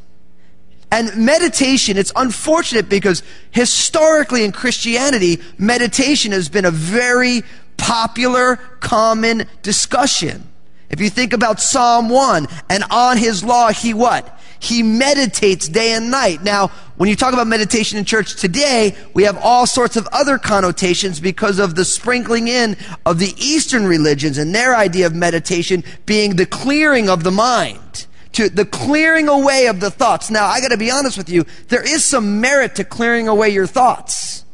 And 0.91 1.15
meditation, 1.17 1.97
it's 1.97 2.11
unfortunate 2.15 2.87
because 2.87 3.23
historically 3.51 4.43
in 4.43 4.51
Christianity, 4.51 5.41
meditation 5.57 6.31
has 6.31 6.47
been 6.47 6.65
a 6.65 6.71
very 6.71 7.43
popular, 7.77 8.57
common 8.79 9.47
discussion. 9.61 10.47
If 10.89 11.01
you 11.01 11.09
think 11.09 11.33
about 11.33 11.59
Psalm 11.59 12.09
1, 12.09 12.47
and 12.69 12.83
on 12.89 13.17
his 13.17 13.43
law 13.43 13.71
he 13.71 13.93
what? 13.93 14.39
He 14.65 14.83
meditates 14.83 15.67
day 15.69 15.93
and 15.93 16.09
night. 16.09 16.43
Now, 16.43 16.69
when 16.97 17.09
you 17.09 17.15
talk 17.15 17.33
about 17.33 17.47
meditation 17.47 17.97
in 17.97 18.05
church 18.05 18.35
today, 18.35 18.95
we 19.13 19.23
have 19.23 19.37
all 19.37 19.65
sorts 19.65 19.95
of 19.95 20.07
other 20.11 20.37
connotations 20.37 21.19
because 21.19 21.59
of 21.59 21.75
the 21.75 21.85
sprinkling 21.85 22.47
in 22.47 22.75
of 23.05 23.19
the 23.19 23.33
Eastern 23.37 23.85
religions 23.85 24.37
and 24.37 24.55
their 24.55 24.75
idea 24.75 25.05
of 25.05 25.13
meditation 25.13 25.83
being 26.05 26.35
the 26.35 26.45
clearing 26.45 27.09
of 27.09 27.23
the 27.23 27.31
mind 27.31 28.07
to 28.33 28.49
the 28.49 28.65
clearing 28.65 29.29
away 29.29 29.67
of 29.67 29.79
the 29.79 29.91
thoughts. 29.91 30.29
Now, 30.29 30.47
I 30.47 30.59
gotta 30.61 30.77
be 30.77 30.91
honest 30.91 31.17
with 31.17 31.29
you, 31.29 31.45
there 31.67 31.83
is 31.83 32.03
some 32.03 32.41
merit 32.41 32.75
to 32.75 32.83
clearing 32.83 33.27
away 33.27 33.49
your 33.49 33.67
thoughts. 33.67 34.45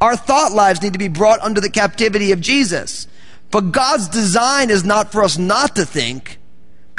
Our 0.00 0.16
thought 0.16 0.52
lives 0.52 0.82
need 0.82 0.94
to 0.94 0.98
be 0.98 1.08
brought 1.08 1.40
under 1.40 1.60
the 1.60 1.70
captivity 1.70 2.32
of 2.32 2.40
Jesus. 2.40 3.06
But 3.50 3.72
God's 3.72 4.08
design 4.08 4.70
is 4.70 4.84
not 4.84 5.12
for 5.12 5.22
us 5.22 5.38
not 5.38 5.76
to 5.76 5.84
think. 5.84 6.39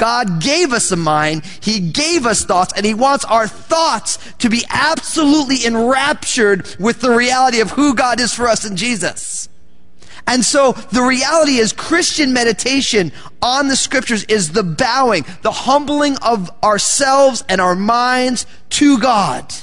God 0.02 0.42
gave 0.42 0.74
us 0.74 0.92
a 0.92 0.96
mind, 0.96 1.46
He 1.62 1.80
gave 1.80 2.26
us 2.26 2.44
thoughts, 2.44 2.74
and 2.76 2.84
He 2.84 2.96
wants 2.96 3.24
our 3.24 3.48
thoughts 3.48 4.18
to 4.40 4.50
be 4.50 4.64
absolutely 4.68 5.64
enraptured 5.64 6.76
with 6.80 7.02
the 7.02 7.12
reality 7.12 7.60
of 7.60 7.70
who 7.70 7.94
God 7.94 8.20
is 8.20 8.34
for 8.34 8.48
us 8.48 8.66
in 8.66 8.76
Jesus. 8.76 9.48
And 10.26 10.44
so 10.44 10.72
the 10.72 11.04
reality 11.04 11.58
is 11.58 11.72
Christian 11.72 12.34
meditation 12.34 13.12
on 13.44 13.68
the 13.68 13.76
scriptures 13.76 14.24
is 14.24 14.54
the 14.54 14.64
bowing, 14.64 15.24
the 15.44 15.52
humbling 15.52 16.18
of 16.24 16.50
ourselves 16.64 17.44
and 17.48 17.62
our 17.62 17.76
minds 17.76 18.48
to 18.70 18.98
God. 18.98 19.54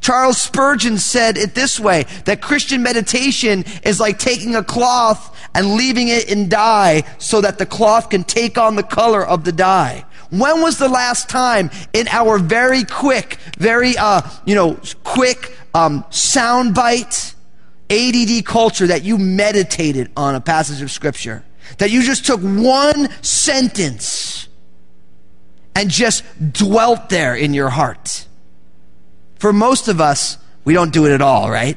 Charles 0.00 0.40
Spurgeon 0.40 0.98
said 0.98 1.36
it 1.36 1.56
this 1.56 1.80
way, 1.80 2.04
that 2.26 2.40
Christian 2.40 2.84
meditation 2.84 3.64
is 3.82 3.98
like 3.98 4.20
taking 4.20 4.54
a 4.54 4.62
cloth 4.62 5.31
and 5.54 5.74
leaving 5.74 6.08
it 6.08 6.30
in 6.30 6.48
dye 6.48 7.04
so 7.18 7.40
that 7.40 7.58
the 7.58 7.66
cloth 7.66 8.10
can 8.10 8.24
take 8.24 8.58
on 8.58 8.76
the 8.76 8.82
color 8.82 9.24
of 9.24 9.44
the 9.44 9.52
dye. 9.52 10.04
When 10.30 10.62
was 10.62 10.78
the 10.78 10.88
last 10.88 11.28
time 11.28 11.70
in 11.92 12.08
our 12.08 12.38
very 12.38 12.84
quick, 12.84 13.36
very, 13.58 13.96
uh, 13.98 14.22
you 14.46 14.54
know, 14.54 14.80
quick, 15.04 15.56
um, 15.74 16.04
soundbite, 16.04 17.34
ADD 17.90 18.44
culture 18.46 18.86
that 18.86 19.02
you 19.02 19.18
meditated 19.18 20.10
on 20.16 20.34
a 20.34 20.40
passage 20.40 20.80
of 20.80 20.90
scripture. 20.90 21.44
That 21.76 21.90
you 21.90 22.02
just 22.02 22.24
took 22.24 22.40
one 22.40 23.10
sentence 23.22 24.48
and 25.76 25.90
just 25.90 26.24
dwelt 26.52 27.10
there 27.10 27.34
in 27.34 27.52
your 27.52 27.68
heart. 27.68 28.26
For 29.38 29.52
most 29.52 29.88
of 29.88 30.00
us, 30.00 30.38
we 30.64 30.72
don't 30.72 30.92
do 30.92 31.04
it 31.06 31.12
at 31.12 31.20
all, 31.20 31.50
right? 31.50 31.76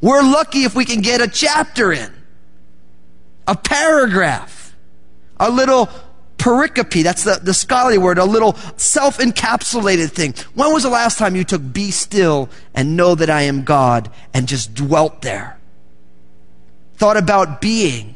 We're 0.00 0.22
lucky 0.22 0.64
if 0.64 0.76
we 0.76 0.84
can 0.84 1.00
get 1.00 1.20
a 1.20 1.26
chapter 1.26 1.92
in, 1.92 2.13
a 3.46 3.56
paragraph, 3.56 4.74
a 5.38 5.50
little 5.50 5.88
pericope, 6.38 7.02
that's 7.02 7.24
the, 7.24 7.40
the 7.42 7.54
scholarly 7.54 7.98
word, 7.98 8.18
a 8.18 8.24
little 8.24 8.54
self 8.76 9.18
encapsulated 9.18 10.10
thing. 10.10 10.34
When 10.54 10.72
was 10.72 10.82
the 10.82 10.90
last 10.90 11.18
time 11.18 11.36
you 11.36 11.44
took 11.44 11.72
be 11.72 11.90
still 11.90 12.50
and 12.74 12.96
know 12.96 13.14
that 13.14 13.30
I 13.30 13.42
am 13.42 13.64
God 13.64 14.10
and 14.32 14.46
just 14.46 14.74
dwelt 14.74 15.22
there? 15.22 15.58
Thought 16.96 17.16
about 17.16 17.60
being, 17.60 18.14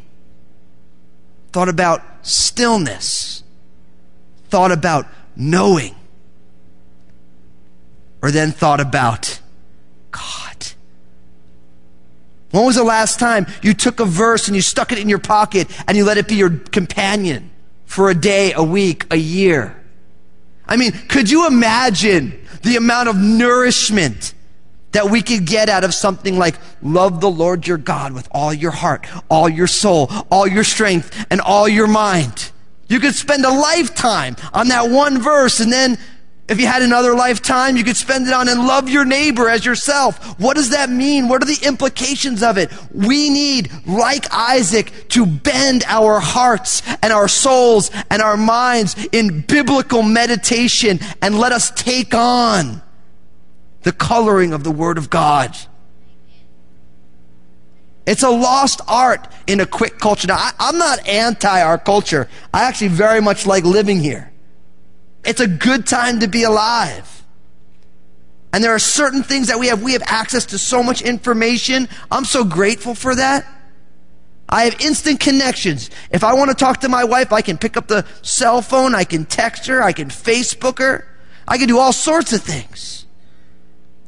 thought 1.53 1.69
about 1.69 2.03
stillness, 2.23 3.43
thought 4.49 4.73
about 4.73 5.07
knowing, 5.35 5.95
or 8.23 8.31
then 8.31 8.53
thought 8.53 8.81
about 8.81 9.41
God. 10.11 10.48
When 12.51 12.65
was 12.65 12.77
the 12.77 12.85
last 12.85 13.19
time 13.19 13.47
you 13.63 13.75
took 13.75 14.01
a 14.01 14.05
verse 14.05 14.49
and 14.49 14.57
you 14.57 14.63
stuck 14.63 14.93
it 14.93 14.99
in 14.99 15.09
your 15.09 15.19
pocket 15.19 15.69
and 15.87 15.97
you 15.97 16.05
let 16.05 16.19
it 16.19 16.29
be 16.29 16.37
your 16.37 16.51
companion? 16.51 17.51
for 17.89 18.11
a 18.11 18.15
day, 18.15 18.53
a 18.53 18.63
week, 18.63 19.07
a 19.11 19.17
year. 19.17 19.75
I 20.67 20.77
mean, 20.77 20.93
could 20.93 21.31
you 21.31 21.47
imagine 21.47 22.47
the 22.63 22.77
amount 22.77 23.09
of 23.09 23.17
nourishment 23.17 24.35
that 24.93 25.09
we 25.09 25.23
could 25.23 25.47
get 25.47 25.71
out 25.71 25.85
of 25.85 25.95
something 25.95 26.39
like 26.39 26.57
love 26.83 27.23
the 27.23 27.31
Lord 27.31 27.67
your 27.67 27.79
God 27.79 28.13
with 28.13 28.29
all 28.31 28.53
your 28.53 28.73
heart, 28.73 29.07
all 29.31 29.49
your 29.49 29.67
soul, 29.67 30.11
all 30.31 30.47
your 30.47 30.65
strength, 30.65 31.27
and 31.31 31.41
all 31.41 31.67
your 31.67 31.87
mind? 31.87 32.53
You 32.89 33.01
could 33.01 33.15
spend 33.15 33.45
a 33.47 33.51
lifetime 33.51 34.37
on 34.53 34.69
that 34.69 34.91
one 34.91 35.21
verse 35.21 35.59
and 35.59 35.73
then 35.73 35.99
if 36.49 36.59
you 36.59 36.67
had 36.67 36.81
another 36.81 37.15
lifetime, 37.15 37.77
you 37.77 37.85
could 37.85 37.97
spend 37.97 38.27
it 38.27 38.33
on 38.33 38.49
and 38.49 38.67
love 38.67 38.89
your 38.89 39.05
neighbor 39.05 39.51
as 39.51 39.67
yourself. 39.67 40.41
What 40.41 40.57
does 40.57 40.71
that 40.71 40.89
mean? 40.89 41.29
What 41.29 41.43
are 41.43 41.47
the 41.47 41.67
implications 41.67 42.43
of 42.43 42.57
it? 42.57 42.73
We 42.91 43.29
need, 43.29 43.71
like 43.87 44.33
Isaac, 44.33 45.09
to 45.11 45.27
bend 45.27 45.85
our 45.87 46.21
hearts 46.21 46.83
and 47.03 47.13
our 47.13 47.29
souls 47.29 47.91
and 48.11 48.23
our 48.23 48.39
minds 48.39 48.97
in 49.13 49.43
biblical 49.43 50.03
meditation 50.03 51.01
and 51.21 51.39
let 51.39 51.53
us 51.53 51.71
take 51.71 52.15
on 52.15 52.81
the 53.83 53.93
coloring 53.93 54.55
of 54.55 54.65
the 54.65 54.71
Word 54.71 54.97
of 54.97 55.11
God. 55.11 55.55
It's 58.07 58.23
a 58.23 58.31
lost 58.31 58.81
art 58.89 59.29
in 59.47 59.61
a 59.61 59.67
quick 59.67 59.99
culture. 59.99 60.29
Now, 60.29 60.37
I, 60.39 60.71
am 60.71 60.79
not 60.79 61.07
anti 61.07 61.61
our 61.61 61.77
culture. 61.77 62.27
I 62.55 62.65
actually 62.65 62.89
very 62.89 63.21
much 63.21 63.45
like 63.45 63.65
living 63.65 64.01
here. 64.01 64.33
It's 65.25 65.41
a 65.41 65.49
good 65.49 65.87
time 65.87 66.21
to 66.21 66.29
be 66.29 66.45
alive. 66.45 67.25
And 68.53 68.65
there 68.65 68.75
are 68.75 68.79
certain 68.79 69.23
things 69.23 69.49
that 69.49 69.59
we 69.59 69.67
have. 69.69 69.83
We 69.83 69.93
have 69.93 70.03
access 70.07 70.47
to 70.47 70.59
so 70.59 70.83
much 70.83 71.03
information. 71.03 71.89
I'm 72.11 72.25
so 72.25 72.45
grateful 72.45 72.95
for 72.95 73.15
that. 73.15 73.47
I 74.49 74.65
have 74.65 74.81
instant 74.81 75.21
connections. 75.21 75.91
If 76.11 76.25
I 76.25 76.33
want 76.33 76.51
to 76.51 76.55
talk 76.55 76.81
to 76.81 76.89
my 76.89 77.05
wife, 77.05 77.33
I 77.33 77.43
can 77.43 77.59
pick 77.59 77.77
up 77.77 77.87
the 77.87 78.07
cell 78.23 78.63
phone, 78.63 78.95
I 78.95 79.05
can 79.05 79.27
text 79.27 79.67
her, 79.67 79.83
I 79.83 79.93
can 79.93 80.09
Facebook 80.09 80.79
her, 80.79 81.07
I 81.47 81.59
can 81.59 81.69
do 81.69 81.79
all 81.79 81.93
sorts 81.93 82.33
of 82.33 82.43
things. 82.43 83.05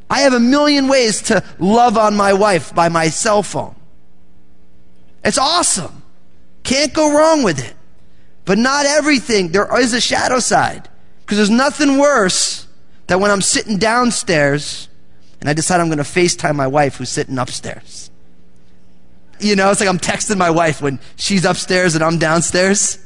I 0.09 0.21
have 0.21 0.33
a 0.33 0.41
million 0.41 0.89
ways 0.89 1.23
to 1.25 1.45
love 1.59 1.99
on 1.99 2.17
my 2.17 2.33
wife 2.33 2.75
by 2.75 2.89
my 2.89 3.11
cell 3.11 3.43
phone. 3.43 3.77
It's 5.23 5.39
awesome. 5.39 6.03
Can't 6.63 6.93
go 6.93 7.17
wrong 7.17 7.43
with 7.43 7.65
it. 7.65 7.75
But 8.45 8.59
not 8.59 8.87
everything. 8.87 9.53
There 9.53 9.79
is 9.79 9.93
a 9.93 10.01
shadow 10.01 10.41
side. 10.41 10.89
Because 11.31 11.47
there's 11.47 11.59
nothing 11.59 11.97
worse 11.97 12.67
than 13.07 13.21
when 13.21 13.31
I'm 13.31 13.41
sitting 13.41 13.79
downstairs 13.79 14.89
and 15.41 15.49
I 15.49 15.53
decide 15.53 15.81
I'm 15.81 15.87
going 15.87 15.99
to 15.99 16.03
FaceTime 16.03 16.57
my 16.57 16.67
wife 16.67 16.97
who's 16.97 17.09
sitting 17.09 17.39
upstairs. 17.39 18.11
You 19.39 19.55
know, 19.55 19.71
it's 19.71 19.79
like 19.79 19.89
I'm 19.89 20.01
texting 20.01 20.39
my 20.39 20.51
wife 20.51 20.83
when 20.83 20.99
she's 21.15 21.45
upstairs 21.45 21.95
and 21.95 22.03
I'm 22.03 22.19
downstairs. 22.19 22.99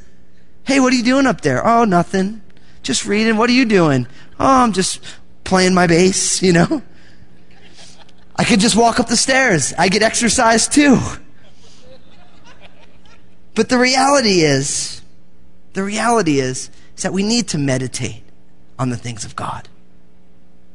Hey, 0.62 0.81
what 0.81 0.90
are 0.95 0.97
you 0.97 1.02
doing 1.02 1.26
up 1.26 1.43
there? 1.43 1.66
Oh, 1.66 1.85
nothing. 1.85 2.40
Just 2.83 3.04
reading. 3.04 3.37
What 3.37 3.50
are 3.50 3.52
you 3.52 3.66
doing? 3.66 4.07
Oh, 4.40 4.62
I'm 4.62 4.73
just 4.73 5.04
playing 5.45 5.75
my 5.75 5.87
bass, 5.87 6.43
you 6.43 6.54
know? 6.54 6.83
I 8.37 8.45
could 8.45 8.61
just 8.61 8.75
walk 8.75 9.00
up 9.00 9.09
the 9.09 9.19
stairs. 9.19 9.75
I 9.76 9.90
get 9.90 10.02
exercise 10.02 10.66
too. 10.66 10.99
But 13.54 13.69
the 13.69 13.76
reality 13.76 14.40
is, 14.40 15.02
the 15.75 15.85
reality 15.85 16.40
is, 16.40 16.71
is 16.97 17.03
that 17.03 17.13
we 17.13 17.23
need 17.23 17.49
to 17.49 17.59
meditate 17.59 18.23
on 18.79 18.91
the 18.91 18.97
things 18.97 19.25
of 19.25 19.37
God. 19.37 19.69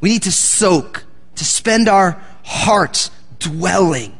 We 0.01 0.09
need 0.09 0.23
to 0.23 0.31
soak, 0.31 1.03
to 1.35 1.45
spend 1.45 1.87
our 1.87 2.21
hearts 2.43 3.11
dwelling 3.39 4.17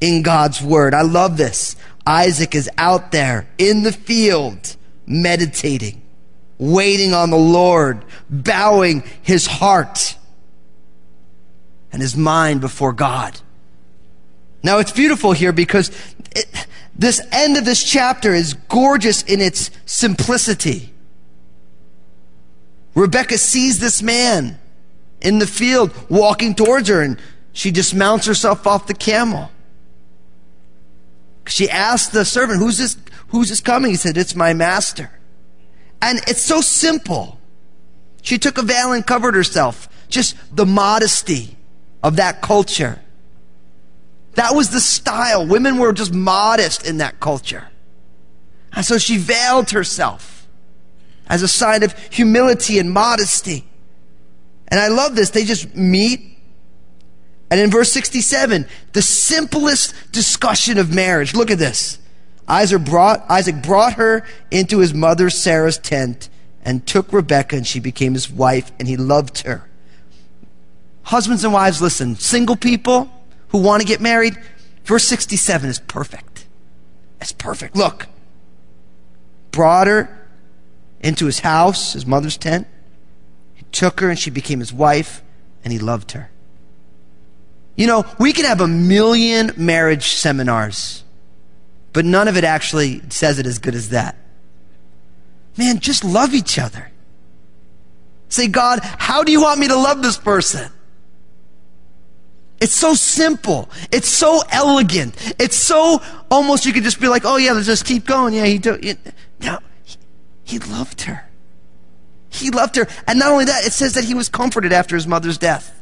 in 0.00 0.22
God's 0.22 0.62
word. 0.62 0.94
I 0.94 1.02
love 1.02 1.36
this. 1.36 1.76
Isaac 2.06 2.54
is 2.54 2.70
out 2.78 3.12
there 3.12 3.48
in 3.58 3.82
the 3.82 3.92
field 3.92 4.76
meditating, 5.06 6.02
waiting 6.58 7.12
on 7.12 7.30
the 7.30 7.36
Lord, 7.36 8.04
bowing 8.30 9.02
his 9.22 9.46
heart 9.46 10.16
and 11.92 12.00
his 12.00 12.16
mind 12.16 12.60
before 12.60 12.92
God. 12.92 13.40
Now 14.62 14.78
it's 14.78 14.92
beautiful 14.92 15.32
here 15.32 15.52
because 15.52 15.90
it, 16.34 16.66
this 16.94 17.20
end 17.30 17.56
of 17.56 17.64
this 17.64 17.82
chapter 17.82 18.34
is 18.34 18.54
gorgeous 18.54 19.22
in 19.22 19.40
its 19.40 19.70
simplicity. 19.84 20.92
Rebecca 22.96 23.36
sees 23.36 23.78
this 23.78 24.02
man 24.02 24.58
in 25.20 25.38
the 25.38 25.46
field 25.46 25.92
walking 26.08 26.54
towards 26.54 26.88
her 26.88 27.02
and 27.02 27.20
she 27.52 27.70
dismounts 27.70 28.26
herself 28.26 28.66
off 28.66 28.86
the 28.86 28.94
camel. 28.94 29.50
She 31.46 31.70
asked 31.70 32.12
the 32.12 32.24
servant, 32.24 32.58
who's 32.58 32.78
this, 32.78 32.96
who's 33.28 33.50
this 33.50 33.60
coming? 33.60 33.90
He 33.90 33.96
said, 33.96 34.16
it's 34.16 34.34
my 34.34 34.54
master. 34.54 35.10
And 36.00 36.18
it's 36.26 36.40
so 36.40 36.62
simple. 36.62 37.38
She 38.22 38.38
took 38.38 38.56
a 38.56 38.62
veil 38.62 38.92
and 38.92 39.06
covered 39.06 39.34
herself. 39.34 39.88
Just 40.08 40.34
the 40.54 40.66
modesty 40.66 41.56
of 42.02 42.16
that 42.16 42.40
culture. 42.40 42.98
That 44.34 44.54
was 44.54 44.70
the 44.70 44.80
style. 44.80 45.46
Women 45.46 45.76
were 45.76 45.92
just 45.92 46.14
modest 46.14 46.86
in 46.86 46.98
that 46.98 47.20
culture. 47.20 47.68
And 48.72 48.84
so 48.84 48.96
she 48.96 49.18
veiled 49.18 49.70
herself 49.70 50.35
as 51.28 51.42
a 51.42 51.48
sign 51.48 51.82
of 51.82 51.96
humility 52.08 52.78
and 52.78 52.90
modesty. 52.90 53.64
And 54.68 54.80
I 54.80 54.88
love 54.88 55.14
this. 55.14 55.30
They 55.30 55.44
just 55.44 55.74
meet. 55.74 56.20
And 57.50 57.60
in 57.60 57.70
verse 57.70 57.92
67, 57.92 58.66
the 58.92 59.02
simplest 59.02 59.94
discussion 60.12 60.78
of 60.78 60.94
marriage. 60.94 61.34
Look 61.34 61.50
at 61.50 61.58
this. 61.58 61.98
Isaac 62.48 62.84
brought, 62.84 63.24
Isaac 63.28 63.62
brought 63.62 63.94
her 63.94 64.24
into 64.50 64.78
his 64.78 64.94
mother 64.94 65.30
Sarah's 65.30 65.78
tent 65.78 66.28
and 66.64 66.86
took 66.86 67.12
Rebekah 67.12 67.56
and 67.56 67.66
she 67.66 67.80
became 67.80 68.14
his 68.14 68.30
wife 68.30 68.72
and 68.78 68.88
he 68.88 68.96
loved 68.96 69.42
her. 69.42 69.68
Husbands 71.04 71.44
and 71.44 71.52
wives, 71.52 71.80
listen. 71.80 72.16
Single 72.16 72.56
people 72.56 73.10
who 73.48 73.58
want 73.58 73.80
to 73.80 73.86
get 73.86 74.00
married, 74.00 74.36
verse 74.84 75.04
67 75.04 75.70
is 75.70 75.78
perfect. 75.78 76.46
It's 77.20 77.32
perfect. 77.32 77.76
Look. 77.76 78.08
Brought 79.52 79.86
her 79.86 80.25
into 81.00 81.26
his 81.26 81.40
house, 81.40 81.92
his 81.92 82.06
mother's 82.06 82.36
tent. 82.36 82.66
He 83.54 83.64
took 83.72 84.00
her 84.00 84.10
and 84.10 84.18
she 84.18 84.30
became 84.30 84.60
his 84.60 84.72
wife 84.72 85.22
and 85.64 85.72
he 85.72 85.78
loved 85.78 86.12
her. 86.12 86.30
You 87.76 87.86
know, 87.86 88.04
we 88.18 88.32
can 88.32 88.44
have 88.46 88.60
a 88.60 88.68
million 88.68 89.52
marriage 89.56 90.08
seminars, 90.08 91.04
but 91.92 92.04
none 92.04 92.26
of 92.26 92.36
it 92.36 92.44
actually 92.44 93.02
says 93.10 93.38
it 93.38 93.46
as 93.46 93.58
good 93.58 93.74
as 93.74 93.90
that. 93.90 94.16
Man, 95.58 95.80
just 95.80 96.04
love 96.04 96.34
each 96.34 96.58
other. 96.58 96.90
Say, 98.28 98.48
God, 98.48 98.80
how 98.82 99.22
do 99.22 99.32
you 99.32 99.42
want 99.42 99.60
me 99.60 99.68
to 99.68 99.76
love 99.76 100.02
this 100.02 100.16
person? 100.18 100.70
It's 102.60 102.74
so 102.74 102.94
simple. 102.94 103.68
It's 103.92 104.08
so 104.08 104.42
elegant. 104.50 105.14
It's 105.38 105.56
so 105.56 106.02
almost 106.30 106.64
you 106.64 106.72
could 106.72 106.82
just 106.82 107.00
be 107.00 107.08
like, 107.08 107.22
oh 107.24 107.36
yeah, 107.36 107.52
let's 107.52 107.66
just 107.66 107.84
keep 107.84 108.06
going. 108.06 108.34
Yeah, 108.34 108.46
he 108.46 108.58
do. 108.58 108.78
No, 109.40 109.58
he, 110.46 110.58
loved 110.58 111.02
her. 111.02 111.28
He 112.30 112.50
loved 112.50 112.76
her. 112.76 112.86
And 113.06 113.18
not 113.18 113.32
only 113.32 113.44
that, 113.44 113.66
it 113.66 113.72
says 113.72 113.94
that 113.94 114.04
he 114.04 114.14
was 114.14 114.28
comforted 114.28 114.72
after 114.72 114.94
his 114.94 115.06
mother's 115.06 115.38
death. 115.38 115.72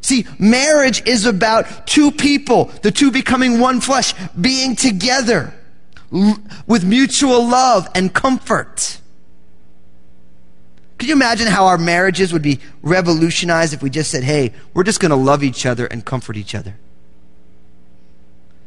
See, 0.00 0.26
marriage 0.38 1.06
is 1.06 1.26
about 1.26 1.86
two 1.86 2.10
people, 2.12 2.66
the 2.82 2.92
two 2.92 3.10
becoming 3.10 3.58
one 3.58 3.80
flesh, 3.80 4.14
being 4.40 4.76
together 4.76 5.52
with 6.66 6.84
mutual 6.84 7.46
love 7.46 7.88
and 7.94 8.14
comfort. 8.14 9.00
Could 10.98 11.08
you 11.08 11.14
imagine 11.14 11.46
how 11.46 11.66
our 11.66 11.78
marriages 11.78 12.32
would 12.32 12.42
be 12.42 12.60
revolutionized 12.82 13.72
if 13.72 13.82
we 13.82 13.90
just 13.90 14.10
said, 14.10 14.24
hey, 14.24 14.52
we're 14.74 14.84
just 14.84 15.00
going 15.00 15.10
to 15.10 15.16
love 15.16 15.44
each 15.44 15.64
other 15.64 15.86
and 15.86 16.04
comfort 16.04 16.36
each 16.36 16.54
other? 16.54 16.76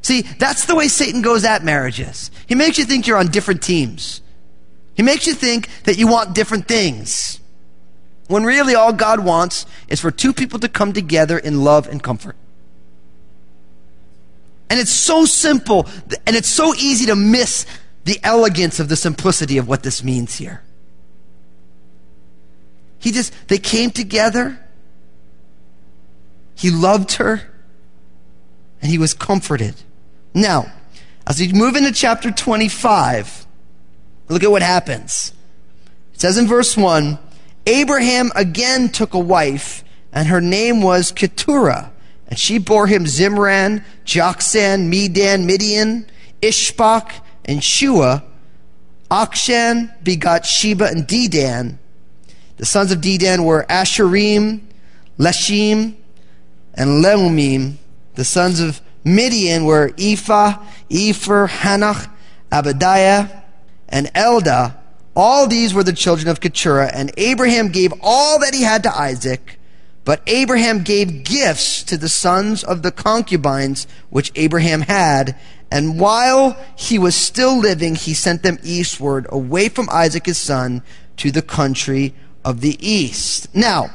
See, 0.01 0.21
that's 0.21 0.65
the 0.65 0.75
way 0.75 0.87
Satan 0.87 1.21
goes 1.21 1.43
at 1.43 1.63
marriages. 1.63 2.31
He 2.47 2.55
makes 2.55 2.77
you 2.77 2.85
think 2.85 3.05
you're 3.05 3.17
on 3.17 3.27
different 3.27 3.61
teams. 3.61 4.20
He 5.01 5.03
makes 5.03 5.25
you 5.25 5.33
think 5.33 5.67
that 5.85 5.97
you 5.97 6.05
want 6.05 6.35
different 6.35 6.67
things. 6.67 7.39
When 8.27 8.43
really 8.43 8.75
all 8.75 8.93
God 8.93 9.21
wants 9.25 9.65
is 9.87 9.99
for 9.99 10.11
two 10.11 10.31
people 10.31 10.59
to 10.59 10.69
come 10.69 10.93
together 10.93 11.39
in 11.39 11.63
love 11.63 11.87
and 11.87 12.03
comfort. 12.03 12.35
And 14.69 14.79
it's 14.79 14.91
so 14.91 15.25
simple 15.25 15.87
and 16.27 16.35
it's 16.35 16.47
so 16.47 16.75
easy 16.75 17.07
to 17.07 17.15
miss 17.15 17.65
the 18.03 18.19
elegance 18.21 18.79
of 18.79 18.89
the 18.89 18.95
simplicity 18.95 19.57
of 19.57 19.67
what 19.67 19.81
this 19.81 20.03
means 20.03 20.35
here. 20.35 20.61
He 22.99 23.11
just, 23.11 23.33
they 23.47 23.57
came 23.57 23.89
together. 23.89 24.63
He 26.53 26.69
loved 26.69 27.13
her 27.13 27.41
and 28.83 28.91
he 28.91 28.99
was 28.99 29.15
comforted. 29.15 29.73
Now, 30.35 30.71
as 31.25 31.39
we 31.39 31.51
move 31.53 31.75
into 31.75 31.91
chapter 31.91 32.29
25, 32.29 33.47
look 34.31 34.43
at 34.43 34.51
what 34.51 34.61
happens. 34.61 35.33
It 36.13 36.21
says 36.21 36.37
in 36.37 36.47
verse 36.47 36.77
1 36.77 37.19
Abraham 37.67 38.31
again 38.35 38.89
took 38.89 39.13
a 39.13 39.19
wife, 39.19 39.83
and 40.11 40.27
her 40.27 40.41
name 40.41 40.81
was 40.81 41.11
Keturah. 41.11 41.91
And 42.27 42.39
she 42.39 42.57
bore 42.57 42.87
him 42.87 43.03
Zimran, 43.05 43.83
Jokshan, 44.05 44.87
Medan, 44.87 45.45
Midian, 45.45 46.05
Ishbak, 46.41 47.11
and 47.45 47.63
Shua. 47.63 48.23
Akshan 49.11 49.91
begot 50.01 50.45
Sheba 50.45 50.85
and 50.85 51.05
Dedan. 51.05 51.77
The 52.55 52.65
sons 52.65 52.91
of 52.91 52.99
Dedan 52.99 53.43
were 53.43 53.65
Asshurim, 53.69 54.61
Leshim, 55.19 55.95
and 56.73 57.03
Leummim. 57.03 57.75
The 58.15 58.23
sons 58.23 58.61
of 58.61 58.81
Midian 59.03 59.65
were 59.65 59.91
Ephah, 59.97 60.63
Epher, 60.89 61.49
Hanoch, 61.49 62.09
Abadiah, 62.51 63.40
and 63.91 64.07
Eldah. 64.13 64.77
All 65.15 65.47
these 65.47 65.73
were 65.73 65.83
the 65.83 65.93
children 65.93 66.29
of 66.29 66.39
Keturah, 66.39 66.89
and 66.93 67.11
Abraham 67.17 67.67
gave 67.67 67.93
all 68.01 68.39
that 68.39 68.53
he 68.53 68.63
had 68.63 68.83
to 68.83 68.95
Isaac. 68.95 69.59
But 70.03 70.21
Abraham 70.25 70.83
gave 70.83 71.23
gifts 71.23 71.83
to 71.83 71.97
the 71.97 72.09
sons 72.09 72.63
of 72.63 72.81
the 72.81 72.91
concubines 72.91 73.85
which 74.09 74.31
Abraham 74.35 74.81
had, 74.81 75.37
and 75.69 75.99
while 75.99 76.57
he 76.75 76.97
was 76.97 77.15
still 77.15 77.57
living, 77.57 77.95
he 77.95 78.13
sent 78.13 78.43
them 78.43 78.59
eastward, 78.63 79.25
away 79.29 79.69
from 79.69 79.89
Isaac 79.91 80.25
his 80.25 80.37
son, 80.37 80.81
to 81.17 81.31
the 81.31 81.41
country 81.41 82.13
of 82.43 82.61
the 82.61 82.77
east. 82.85 83.53
Now, 83.53 83.91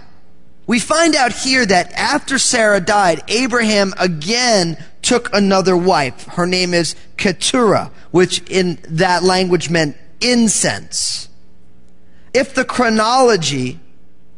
we 0.66 0.80
find 0.80 1.14
out 1.14 1.32
here 1.32 1.64
that 1.64 1.92
after 1.92 2.38
Sarah 2.38 2.80
died, 2.80 3.22
Abraham 3.28 3.94
again 3.98 4.76
took 5.00 5.32
another 5.34 5.76
wife. 5.76 6.26
Her 6.26 6.46
name 6.46 6.74
is 6.74 6.96
Keturah, 7.16 7.92
which 8.10 8.42
in 8.50 8.78
that 8.88 9.22
language 9.22 9.70
meant 9.70 9.96
incense. 10.20 11.28
If 12.34 12.54
the 12.54 12.64
chronology 12.64 13.78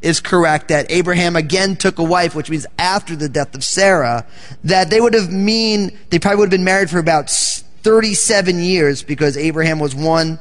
is 0.03 0.21
correct 0.21 0.69
that 0.69 0.91
Abraham 0.91 1.35
again 1.35 1.77
took 1.77 1.99
a 1.99 2.05
wife, 2.05 2.35
which 2.35 2.51
means 2.51 2.67
after 2.79 3.17
the 3.17 3.29
death 3.29 3.55
of 3.55 3.65
Sarah, 3.65 4.27
that 4.65 4.91
they 4.91 5.01
would 5.01 5.15
have 5.15 5.33
mean, 5.33 5.99
they 6.11 6.19
probably 6.19 6.41
would 6.41 6.47
have 6.47 6.59
been 6.59 6.65
married 6.65 6.91
for 6.91 6.99
about 6.99 7.31
37 7.31 8.61
years 8.61 9.03
because 9.03 9.37
Abraham 9.37 9.79
was 9.79 9.95
one 9.95 10.39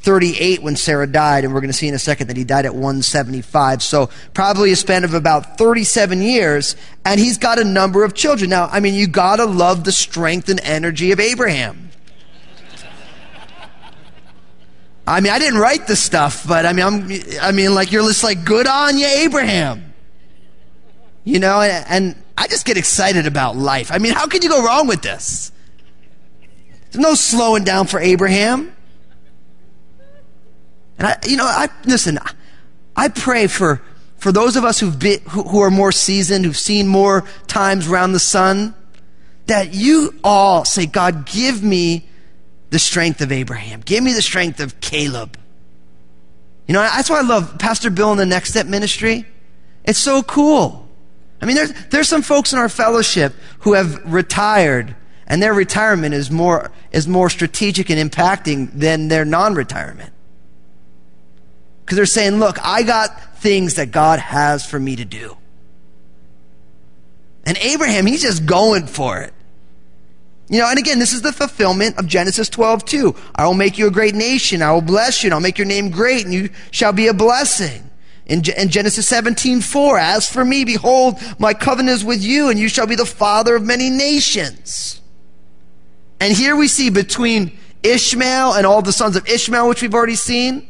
38 0.00 0.62
when 0.62 0.76
Sarah 0.76 1.06
died, 1.06 1.44
and 1.44 1.52
we're 1.52 1.60
going 1.60 1.70
to 1.70 1.76
see 1.76 1.88
in 1.88 1.94
a 1.94 1.98
second 1.98 2.28
that 2.28 2.36
he 2.36 2.44
died 2.44 2.64
at 2.64 2.74
175. 2.74 3.82
So 3.82 4.08
probably 4.32 4.72
a 4.72 4.76
span 4.76 5.04
of 5.04 5.12
about 5.12 5.58
37 5.58 6.22
years, 6.22 6.74
and 7.04 7.20
he's 7.20 7.36
got 7.36 7.58
a 7.58 7.64
number 7.64 8.02
of 8.02 8.14
children. 8.14 8.50
Now, 8.50 8.66
I 8.66 8.80
mean, 8.80 8.94
you 8.94 9.06
gotta 9.06 9.44
love 9.44 9.84
the 9.84 9.92
strength 9.92 10.48
and 10.48 10.60
energy 10.62 11.12
of 11.12 11.20
Abraham. 11.20 11.90
I 15.06 15.20
mean, 15.20 15.32
I 15.32 15.38
didn't 15.38 15.58
write 15.58 15.86
the 15.86 15.96
stuff, 15.96 16.46
but 16.46 16.64
I 16.64 16.72
mean, 16.72 16.86
I'm, 16.86 17.10
I 17.42 17.52
mean, 17.52 17.74
like 17.74 17.90
you're 17.90 18.06
just 18.06 18.22
like, 18.22 18.44
good 18.44 18.66
on 18.66 18.96
you, 18.96 19.06
Abraham. 19.06 19.92
You 21.24 21.40
know, 21.40 21.60
and, 21.60 21.86
and 21.88 22.22
I 22.38 22.46
just 22.46 22.64
get 22.64 22.78
excited 22.78 23.26
about 23.26 23.56
life. 23.56 23.90
I 23.92 23.98
mean, 23.98 24.12
how 24.12 24.26
could 24.28 24.44
you 24.44 24.50
go 24.50 24.64
wrong 24.64 24.86
with 24.86 25.02
this? 25.02 25.52
There's 26.90 27.02
no 27.02 27.14
slowing 27.14 27.64
down 27.64 27.86
for 27.86 28.00
Abraham. 28.00 28.72
And 31.00 31.08
I, 31.08 31.16
you 31.26 31.38
know, 31.38 31.46
I, 31.46 31.68
listen, 31.86 32.18
I 32.94 33.08
pray 33.08 33.46
for, 33.46 33.80
for 34.18 34.30
those 34.30 34.56
of 34.56 34.64
us 34.64 34.78
who've 34.78 34.98
been, 34.98 35.20
who, 35.30 35.42
who 35.44 35.60
are 35.60 35.70
more 35.70 35.92
seasoned, 35.92 36.44
who've 36.44 36.56
seen 36.56 36.86
more 36.86 37.24
times 37.46 37.88
around 37.88 38.12
the 38.12 38.20
sun, 38.20 38.74
that 39.46 39.72
you 39.74 40.14
all 40.22 40.66
say, 40.66 40.84
God, 40.84 41.24
give 41.24 41.62
me 41.62 42.06
the 42.68 42.78
strength 42.78 43.22
of 43.22 43.32
Abraham. 43.32 43.80
Give 43.80 44.04
me 44.04 44.12
the 44.12 44.20
strength 44.20 44.60
of 44.60 44.78
Caleb. 44.80 45.38
You 46.68 46.74
know, 46.74 46.82
that's 46.82 47.08
why 47.08 47.20
I 47.20 47.22
love 47.22 47.58
Pastor 47.58 47.88
Bill 47.88 48.12
in 48.12 48.18
the 48.18 48.26
Next 48.26 48.50
Step 48.50 48.66
Ministry. 48.66 49.24
It's 49.84 49.98
so 49.98 50.22
cool. 50.22 50.86
I 51.40 51.46
mean, 51.46 51.56
there's, 51.56 51.72
there's 51.86 52.08
some 52.08 52.20
folks 52.20 52.52
in 52.52 52.58
our 52.58 52.68
fellowship 52.68 53.32
who 53.60 53.72
have 53.72 54.00
retired 54.04 54.94
and 55.26 55.42
their 55.42 55.54
retirement 55.54 56.12
is 56.12 56.30
more, 56.30 56.70
is 56.92 57.08
more 57.08 57.30
strategic 57.30 57.88
and 57.88 58.10
impacting 58.10 58.70
than 58.72 59.08
their 59.08 59.24
non-retirement. 59.24 60.12
Because 61.90 61.96
they're 61.96 62.06
saying, 62.06 62.38
look, 62.38 62.56
I 62.64 62.84
got 62.84 63.38
things 63.38 63.74
that 63.74 63.90
God 63.90 64.20
has 64.20 64.64
for 64.64 64.78
me 64.78 64.94
to 64.94 65.04
do. 65.04 65.36
And 67.44 67.58
Abraham, 67.58 68.06
he's 68.06 68.22
just 68.22 68.46
going 68.46 68.86
for 68.86 69.22
it. 69.22 69.34
You 70.48 70.60
know, 70.60 70.68
and 70.70 70.78
again, 70.78 71.00
this 71.00 71.12
is 71.12 71.22
the 71.22 71.32
fulfillment 71.32 71.98
of 71.98 72.06
Genesis 72.06 72.48
12, 72.48 72.84
too. 72.84 73.16
I 73.34 73.44
will 73.44 73.54
make 73.54 73.76
you 73.76 73.88
a 73.88 73.90
great 73.90 74.14
nation. 74.14 74.62
I 74.62 74.70
will 74.70 74.82
bless 74.82 75.24
you 75.24 75.26
and 75.26 75.34
I'll 75.34 75.40
make 75.40 75.58
your 75.58 75.66
name 75.66 75.90
great 75.90 76.24
and 76.24 76.32
you 76.32 76.50
shall 76.70 76.92
be 76.92 77.08
a 77.08 77.12
blessing. 77.12 77.90
In, 78.24 78.44
in 78.56 78.68
Genesis 78.68 79.08
17, 79.08 79.60
4, 79.60 79.98
as 79.98 80.30
for 80.30 80.44
me, 80.44 80.64
behold, 80.64 81.18
my 81.40 81.54
covenant 81.54 81.96
is 81.96 82.04
with 82.04 82.22
you 82.22 82.50
and 82.50 82.58
you 82.60 82.68
shall 82.68 82.86
be 82.86 82.94
the 82.94 83.04
father 83.04 83.56
of 83.56 83.64
many 83.64 83.90
nations. 83.90 85.00
And 86.20 86.36
here 86.36 86.54
we 86.54 86.68
see 86.68 86.88
between 86.88 87.58
Ishmael 87.82 88.52
and 88.52 88.64
all 88.64 88.80
the 88.80 88.92
sons 88.92 89.16
of 89.16 89.28
Ishmael, 89.28 89.68
which 89.68 89.82
we've 89.82 89.92
already 89.92 90.14
seen, 90.14 90.69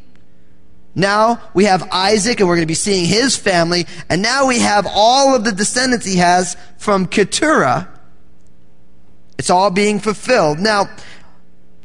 now 0.93 1.41
we 1.53 1.65
have 1.65 1.87
Isaac 1.91 2.39
and 2.39 2.49
we're 2.49 2.55
going 2.55 2.67
to 2.67 2.71
be 2.71 2.73
seeing 2.73 3.05
his 3.05 3.37
family. 3.37 3.87
And 4.09 4.21
now 4.21 4.47
we 4.47 4.59
have 4.59 4.85
all 4.89 5.35
of 5.35 5.43
the 5.43 5.51
descendants 5.51 6.05
he 6.05 6.17
has 6.17 6.57
from 6.77 7.05
Keturah. 7.05 7.87
It's 9.37 9.49
all 9.49 9.71
being 9.71 9.99
fulfilled. 9.99 10.59
Now, 10.59 10.89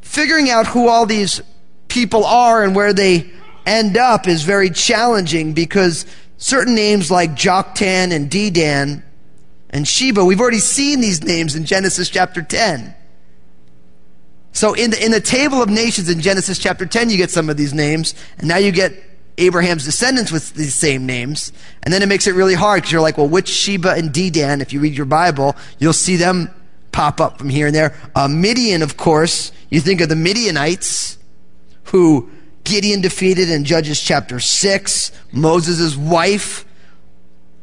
figuring 0.03 0.51
out 0.51 0.67
who 0.67 0.89
all 0.89 1.07
these 1.07 1.41
people 1.89 2.25
are 2.25 2.65
and 2.65 2.75
where 2.75 2.93
they 2.93 3.31
end 3.65 3.97
up 3.97 4.29
is 4.29 4.43
very 4.43 4.71
challenging 4.71 5.53
because 5.53 6.05
certain 6.37 6.75
names 6.75 7.11
like 7.11 7.31
Joktan 7.33 8.13
and 8.13 8.31
Dedan 8.31 9.03
and 9.71 9.87
Sheba, 9.87 10.25
we've 10.25 10.41
already 10.41 10.59
seen 10.59 11.01
these 11.01 11.23
names 11.23 11.55
in 11.55 11.65
Genesis 11.65 12.09
chapter 12.11 12.43
10. 12.43 12.95
So 14.57 14.73
in 14.73 14.91
the, 14.91 15.05
in 15.05 15.13
the 15.13 15.21
table 15.21 15.61
of 15.61 15.69
nations 15.69 16.09
in 16.09 16.23
Genesis 16.23 16.59
chapter 16.59 16.87
10, 16.87 17.11
you 17.11 17.19
get 17.19 17.31
some 17.31 17.51
of 17.51 17.59
these 17.59 17.75
names, 17.75 18.15
and 18.39 18.49
now 18.49 18.57
you 18.57 18.73
get 18.73 18.95
Abraham's 19.37 19.85
descendants 19.85 20.33
with 20.33 20.55
these 20.55 20.75
same 20.75 21.05
names. 21.05 21.53
And 21.83 21.93
then 21.93 22.01
it 22.01 22.07
makes 22.07 22.27
it 22.27 22.35
really 22.35 22.55
hard 22.55 22.79
because 22.79 22.91
you're 22.91 23.03
like, 23.03 23.19
well, 23.19 23.29
which 23.29 23.49
Sheba 23.49 23.91
and 23.91 24.15
Dedan, 24.15 24.63
if 24.63 24.73
you 24.73 24.81
read 24.81 24.95
your 24.95 25.05
Bible, 25.05 25.57
you'll 25.79 25.93
see 25.93 26.17
them 26.17 26.49
pop 26.91 27.21
up 27.21 27.37
from 27.37 27.51
here 27.51 27.67
and 27.67 27.77
there. 27.77 27.95
Uh, 28.15 28.29
Midian, 28.29 28.81
of 28.81 28.97
course, 28.97 29.53
you 29.69 29.79
think 29.81 30.01
of 30.01 30.09
the 30.09 30.17
Midianites 30.17 31.19
who 31.85 32.31
Gideon 32.65 33.03
defeated 33.03 33.51
in 33.51 33.65
Judges 33.65 34.01
chapter 34.01 34.41
6, 34.41 35.13
Moses' 35.33 35.97
wife 35.97 36.66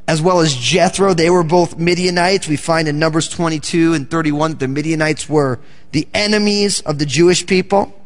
as 0.07 0.21
well 0.21 0.39
as 0.41 0.53
Jethro. 0.55 1.13
They 1.13 1.29
were 1.29 1.43
both 1.43 1.77
Midianites. 1.77 2.47
We 2.47 2.57
find 2.57 2.87
in 2.87 2.99
Numbers 2.99 3.29
22 3.29 3.93
and 3.93 4.09
31 4.09 4.51
that 4.51 4.59
the 4.59 4.67
Midianites 4.67 5.29
were 5.29 5.59
the 5.91 6.07
enemies 6.13 6.81
of 6.81 6.99
the 6.99 7.05
Jewish 7.05 7.45
people. 7.45 7.97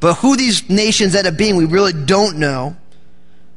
But 0.00 0.14
who 0.14 0.36
these 0.36 0.68
nations 0.70 1.14
end 1.14 1.26
up 1.26 1.36
being, 1.36 1.56
we 1.56 1.64
really 1.64 1.92
don't 1.92 2.38
know. 2.38 2.76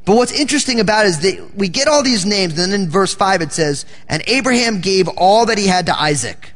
But 0.06 0.16
what's 0.16 0.32
interesting 0.32 0.80
about 0.80 1.06
it 1.06 1.10
is 1.10 1.20
that 1.20 1.52
we 1.56 1.70
get 1.70 1.88
all 1.88 2.02
these 2.02 2.26
names, 2.26 2.58
and 2.58 2.72
then 2.72 2.82
in 2.82 2.90
verse 2.90 3.14
5 3.14 3.42
it 3.42 3.54
says, 3.54 3.86
And 4.10 4.24
Abraham 4.26 4.82
gave 4.82 5.08
all 5.08 5.46
that 5.46 5.60
he 5.60 5.68
had 5.68 5.86
to 5.86 6.00
Isaac. 6.00 6.54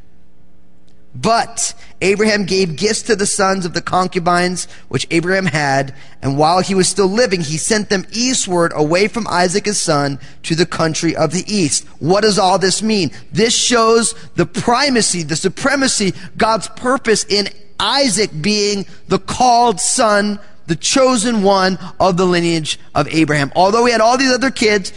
But 1.14 1.74
Abraham 2.06 2.46
gave 2.46 2.76
gifts 2.76 3.02
to 3.04 3.16
the 3.16 3.26
sons 3.26 3.66
of 3.66 3.74
the 3.74 3.82
concubines 3.82 4.68
which 4.90 5.08
Abraham 5.10 5.48
had, 5.48 5.96
and 6.22 6.38
while 6.38 6.60
he 6.60 6.76
was 6.76 6.88
still 6.88 7.08
living, 7.08 7.42
he 7.42 7.58
sent 7.58 7.90
them 7.90 8.06
eastward 8.12 8.72
away 8.76 9.08
from 9.08 9.28
Isaac 9.28 9.66
his 9.66 9.82
son 9.82 10.20
to 10.44 10.54
the 10.54 10.68
country 10.68 11.16
of 11.16 11.32
the 11.32 11.44
east. 11.48 11.84
What 11.98 12.22
does 12.22 12.38
all 12.38 12.60
this 12.60 12.84
mean? 12.84 13.10
This 13.32 13.56
shows 13.56 14.14
the 14.36 14.46
primacy, 14.46 15.24
the 15.24 15.36
supremacy, 15.36 16.14
God's 16.38 16.68
purpose 16.68 17.24
in 17.24 17.50
Isaac 17.80 18.30
being 18.40 18.86
the 19.08 19.18
called 19.18 19.82
son, 19.82 20.40
the 20.68 20.76
chosen 20.76 21.42
one 21.42 21.80
of 22.00 22.18
the 22.18 22.26
lineage 22.26 22.80
of 22.94 23.08
Abraham. 23.08 23.52
Although 23.56 23.86
he 23.86 23.92
had 23.92 24.02
all 24.02 24.20
these 24.20 24.32
other 24.32 24.52
kids, 24.52 24.94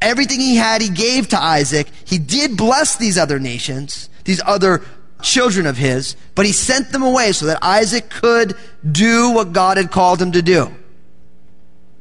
everything 0.00 0.38
he 0.38 0.54
had, 0.54 0.82
he 0.82 0.88
gave 0.88 1.26
to 1.30 1.42
Isaac. 1.42 1.88
He 2.04 2.18
did 2.18 2.56
bless 2.56 2.94
these 2.94 3.18
other 3.18 3.40
nations, 3.40 4.08
these 4.22 4.40
other 4.46 4.82
children 5.24 5.66
of 5.66 5.76
his, 5.76 6.16
but 6.34 6.46
he 6.46 6.52
sent 6.52 6.92
them 6.92 7.02
away 7.02 7.32
so 7.32 7.46
that 7.46 7.58
Isaac 7.62 8.10
could 8.10 8.54
do 8.90 9.32
what 9.32 9.52
God 9.52 9.76
had 9.76 9.90
called 9.90 10.20
him 10.20 10.32
to 10.32 10.42
do. 10.42 10.72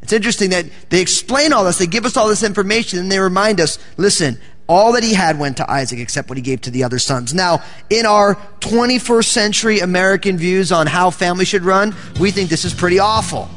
It's 0.01 0.13
interesting 0.13 0.49
that 0.49 0.65
they 0.89 1.01
explain 1.01 1.53
all 1.53 1.63
this, 1.63 1.77
they 1.77 1.87
give 1.87 2.05
us 2.05 2.17
all 2.17 2.27
this 2.27 2.43
information, 2.43 2.99
and 2.99 3.11
they 3.11 3.19
remind 3.19 3.61
us, 3.61 3.79
listen, 3.95 4.37
all 4.67 4.93
that 4.93 5.03
he 5.03 5.13
had 5.13 5.39
went 5.39 5.57
to 5.57 5.71
Isaac 5.71 5.99
except 5.99 6.29
what 6.29 6.37
he 6.37 6.41
gave 6.41 6.61
to 6.61 6.71
the 6.71 6.83
other 6.83 6.99
sons. 6.99 7.33
Now, 7.33 7.63
in 7.89 8.05
our 8.05 8.35
21st 8.59 9.25
century 9.25 9.79
American 9.79 10.37
views 10.37 10.71
on 10.71 10.87
how 10.87 11.09
family 11.09 11.45
should 11.45 11.63
run, 11.63 11.95
we 12.19 12.31
think 12.31 12.49
this 12.49 12.65
is 12.65 12.73
pretty 12.73 12.99
awful. 12.99 13.49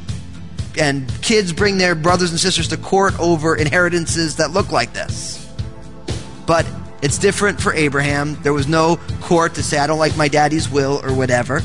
And 0.79 1.11
kids 1.23 1.53
bring 1.53 1.79
their 1.79 1.95
brothers 1.95 2.31
and 2.31 2.39
sisters 2.39 2.69
to 2.69 2.77
court 2.77 3.19
over 3.19 3.57
inheritances 3.57 4.37
that 4.37 4.51
look 4.51 4.71
like 4.71 4.93
this. 4.93 5.51
But 6.47 6.67
it's 7.03 7.19
different 7.19 7.61
for 7.61 7.73
Abraham. 7.75 8.37
There 8.43 8.53
was 8.53 8.67
no 8.67 8.97
court 9.21 9.55
to 9.55 9.63
say, 9.63 9.79
I 9.79 9.87
don't 9.87 9.99
like 9.99 10.17
my 10.17 10.29
daddy's 10.29 10.69
will 10.69 11.01
or 11.05 11.15
whatever. 11.15 11.63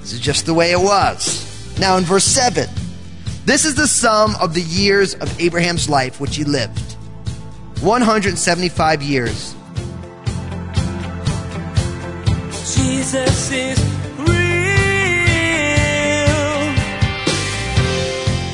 This 0.00 0.12
is 0.12 0.20
just 0.20 0.46
the 0.46 0.54
way 0.54 0.70
it 0.72 0.80
was. 0.80 1.78
Now, 1.78 1.96
in 1.96 2.04
verse 2.04 2.24
7, 2.24 2.68
this 3.44 3.64
is 3.64 3.74
the 3.74 3.88
sum 3.88 4.34
of 4.40 4.54
the 4.54 4.62
years 4.62 5.14
of 5.14 5.40
Abraham's 5.40 5.88
life 5.88 6.20
which 6.20 6.36
he 6.36 6.44
lived 6.44 6.80
175 7.82 9.02
years. 9.02 9.54
Jesus 12.74 13.52
is 13.52 13.78
real. 14.18 14.34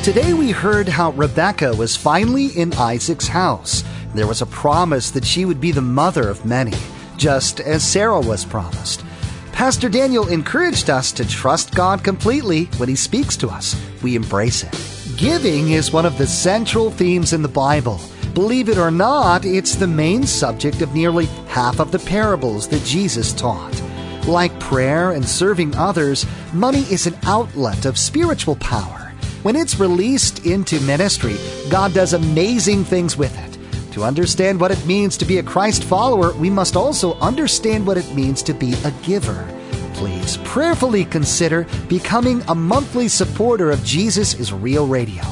Today 0.03 0.33
we 0.33 0.51
heard 0.51 0.88
how 0.88 1.11
Rebecca 1.12 1.75
was 1.77 1.96
finally 1.96 2.46
in 2.46 2.73
Isaac's 2.73 3.29
house. 3.29 3.85
There 4.14 4.27
was 4.27 4.42
a 4.42 4.46
promise 4.46 5.11
that 5.12 5.25
she 5.25 5.44
would 5.44 5.61
be 5.61 5.73
the 5.73 5.81
mother 5.81 6.29
of 6.29 6.44
many, 6.44 6.75
just 7.16 7.61
as 7.61 7.85
Sarah 7.85 8.20
was 8.20 8.44
promised. 8.44 9.05
Pastor 9.53 9.88
Daniel 9.88 10.29
encouraged 10.29 10.90
us 10.90 11.12
to 11.12 11.29
trust 11.29 11.75
God 11.75 12.03
completely 12.03 12.64
when 12.79 12.88
He 12.88 12.96
speaks 12.96 13.37
to 13.37 13.49
us. 13.49 13.81
We 14.03 14.16
embrace 14.16 14.64
it. 14.64 15.16
Giving 15.16 15.70
is 15.70 15.92
one 15.92 16.07
of 16.07 16.18
the 16.18 16.27
central 16.27 16.90
themes 16.90 17.33
in 17.33 17.42
the 17.42 17.49
Bible. 17.49 18.01
Believe 18.35 18.68
it 18.68 18.79
or 18.79 18.90
not, 18.90 19.44
it's 19.44 19.75
the 19.75 19.87
main 19.87 20.27
subject 20.27 20.81
of 20.81 20.94
nearly 20.94 21.27
half 21.46 21.79
of 21.79 21.92
the 21.92 21.99
parables 21.99 22.68
that 22.68 22.85
Jesus 22.85 23.33
taught. 23.33 23.83
Like 24.27 24.59
prayer 24.61 25.12
and 25.12 25.29
serving 25.29 25.75
others, 25.77 26.25
money 26.53 26.83
is 26.90 27.07
an 27.07 27.18
outlet 27.25 27.85
of 27.85 27.99
spiritual 27.99 28.57
power. 28.57 29.12
When 29.42 29.57
it's 29.57 29.81
released 29.81 30.46
into 30.46 30.81
ministry, 30.81 31.37
God 31.70 31.92
does 31.92 32.12
amazing 32.12 32.85
things 32.85 33.16
with 33.16 33.37
it. 33.38 33.49
To 33.92 34.05
understand 34.05 34.61
what 34.61 34.70
it 34.70 34.85
means 34.87 35.16
to 35.16 35.24
be 35.24 35.38
a 35.38 35.42
Christ 35.42 35.83
follower, 35.85 36.35
we 36.35 36.50
must 36.50 36.76
also 36.76 37.18
understand 37.18 37.87
what 37.87 37.96
it 37.98 38.14
means 38.14 38.42
to 38.44 38.55
be 38.55 38.74
a 38.85 38.92
giver. 39.03 39.48
Please 39.94 40.37
prayerfully 40.38 41.05
consider 41.05 41.66
becoming 41.88 42.42
a 42.48 42.55
monthly 42.55 43.09
supporter 43.09 43.70
of 43.70 43.85
Jesus 43.85 44.35
is 44.35 44.53
Real 44.53 44.87
Radio. 44.87 45.22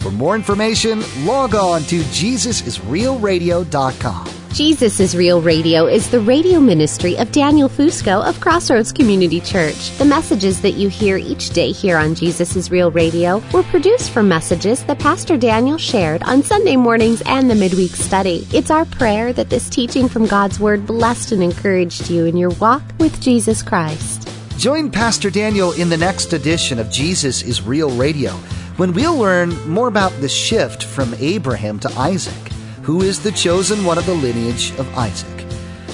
For 0.00 0.10
more 0.10 0.34
information, 0.34 1.02
log 1.24 1.54
on 1.54 1.82
to 1.82 2.00
JesusIsRealRadio.com. 2.00 4.27
Jesus 4.52 4.98
is 4.98 5.14
Real 5.14 5.42
Radio 5.42 5.86
is 5.86 6.10
the 6.10 6.20
radio 6.20 6.58
ministry 6.58 7.16
of 7.18 7.30
Daniel 7.32 7.68
Fusco 7.68 8.26
of 8.26 8.40
Crossroads 8.40 8.92
Community 8.92 9.40
Church. 9.40 9.96
The 9.98 10.04
messages 10.04 10.62
that 10.62 10.72
you 10.72 10.88
hear 10.88 11.16
each 11.16 11.50
day 11.50 11.70
here 11.70 11.96
on 11.96 12.14
Jesus 12.14 12.56
is 12.56 12.70
Real 12.70 12.90
Radio 12.90 13.38
were 13.52 13.62
produced 13.64 14.10
from 14.10 14.26
messages 14.26 14.82
that 14.84 14.98
Pastor 14.98 15.36
Daniel 15.36 15.76
shared 15.76 16.22
on 16.24 16.42
Sunday 16.42 16.76
mornings 16.76 17.22
and 17.26 17.48
the 17.48 17.54
midweek 17.54 17.94
study. 17.94 18.48
It's 18.52 18.70
our 18.70 18.86
prayer 18.86 19.32
that 19.34 19.50
this 19.50 19.68
teaching 19.68 20.08
from 20.08 20.26
God's 20.26 20.58
Word 20.58 20.86
blessed 20.86 21.32
and 21.32 21.42
encouraged 21.42 22.10
you 22.10 22.24
in 22.24 22.36
your 22.36 22.50
walk 22.50 22.82
with 22.98 23.20
Jesus 23.20 23.62
Christ. 23.62 24.28
Join 24.56 24.90
Pastor 24.90 25.30
Daniel 25.30 25.72
in 25.72 25.88
the 25.88 25.96
next 25.96 26.32
edition 26.32 26.78
of 26.78 26.90
Jesus 26.90 27.42
is 27.42 27.62
Real 27.62 27.90
Radio 27.90 28.32
when 28.76 28.92
we'll 28.92 29.16
learn 29.16 29.50
more 29.68 29.88
about 29.88 30.12
the 30.20 30.28
shift 30.28 30.82
from 30.82 31.14
Abraham 31.18 31.78
to 31.80 31.90
Isaac. 31.92 32.57
Who 32.88 33.02
is 33.02 33.22
the 33.22 33.32
chosen 33.32 33.84
one 33.84 33.98
of 33.98 34.06
the 34.06 34.14
lineage 34.14 34.70
of 34.78 34.88
Isaac. 34.96 35.44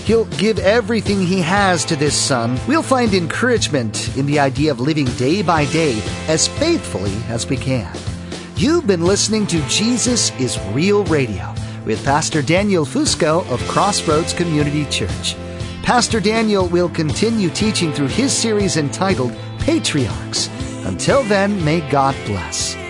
He'll 0.04 0.26
give 0.26 0.61
everything 0.61 1.20
he 1.20 1.40
has 1.40 1.85
to 1.87 1.96
this 1.96 2.16
son. 2.16 2.57
We'll 2.68 2.85
find 2.85 3.12
encouragement 3.12 4.16
in 4.16 4.26
the 4.26 4.38
idea 4.38 4.70
of 4.70 4.78
living 4.78 5.07
day 5.16 5.42
by 5.42 5.64
day 5.72 6.00
as 6.28 6.46
faithfully 6.46 7.16
as 7.26 7.48
we 7.48 7.57
can. 7.57 7.92
You've 8.54 8.87
been 8.87 9.04
listening 9.04 9.48
to 9.48 9.61
Jesus 9.66 10.30
is 10.38 10.61
Real 10.72 11.02
Radio 11.07 11.52
with 11.85 12.04
Pastor 12.04 12.42
Daniel 12.42 12.85
Fusco 12.85 13.44
of 13.50 13.61
Crossroads 13.66 14.33
Community 14.33 14.85
Church. 14.85 15.35
Pastor 15.83 16.20
Daniel 16.20 16.68
will 16.68 16.88
continue 16.88 17.50
teaching 17.50 17.92
through 17.92 18.07
his 18.07 18.33
series 18.33 18.76
entitled 18.76 19.37
Patriarchs. 19.59 20.48
Until 20.85 21.24
then, 21.24 21.64
may 21.64 21.80
God 21.90 22.14
bless. 22.24 22.83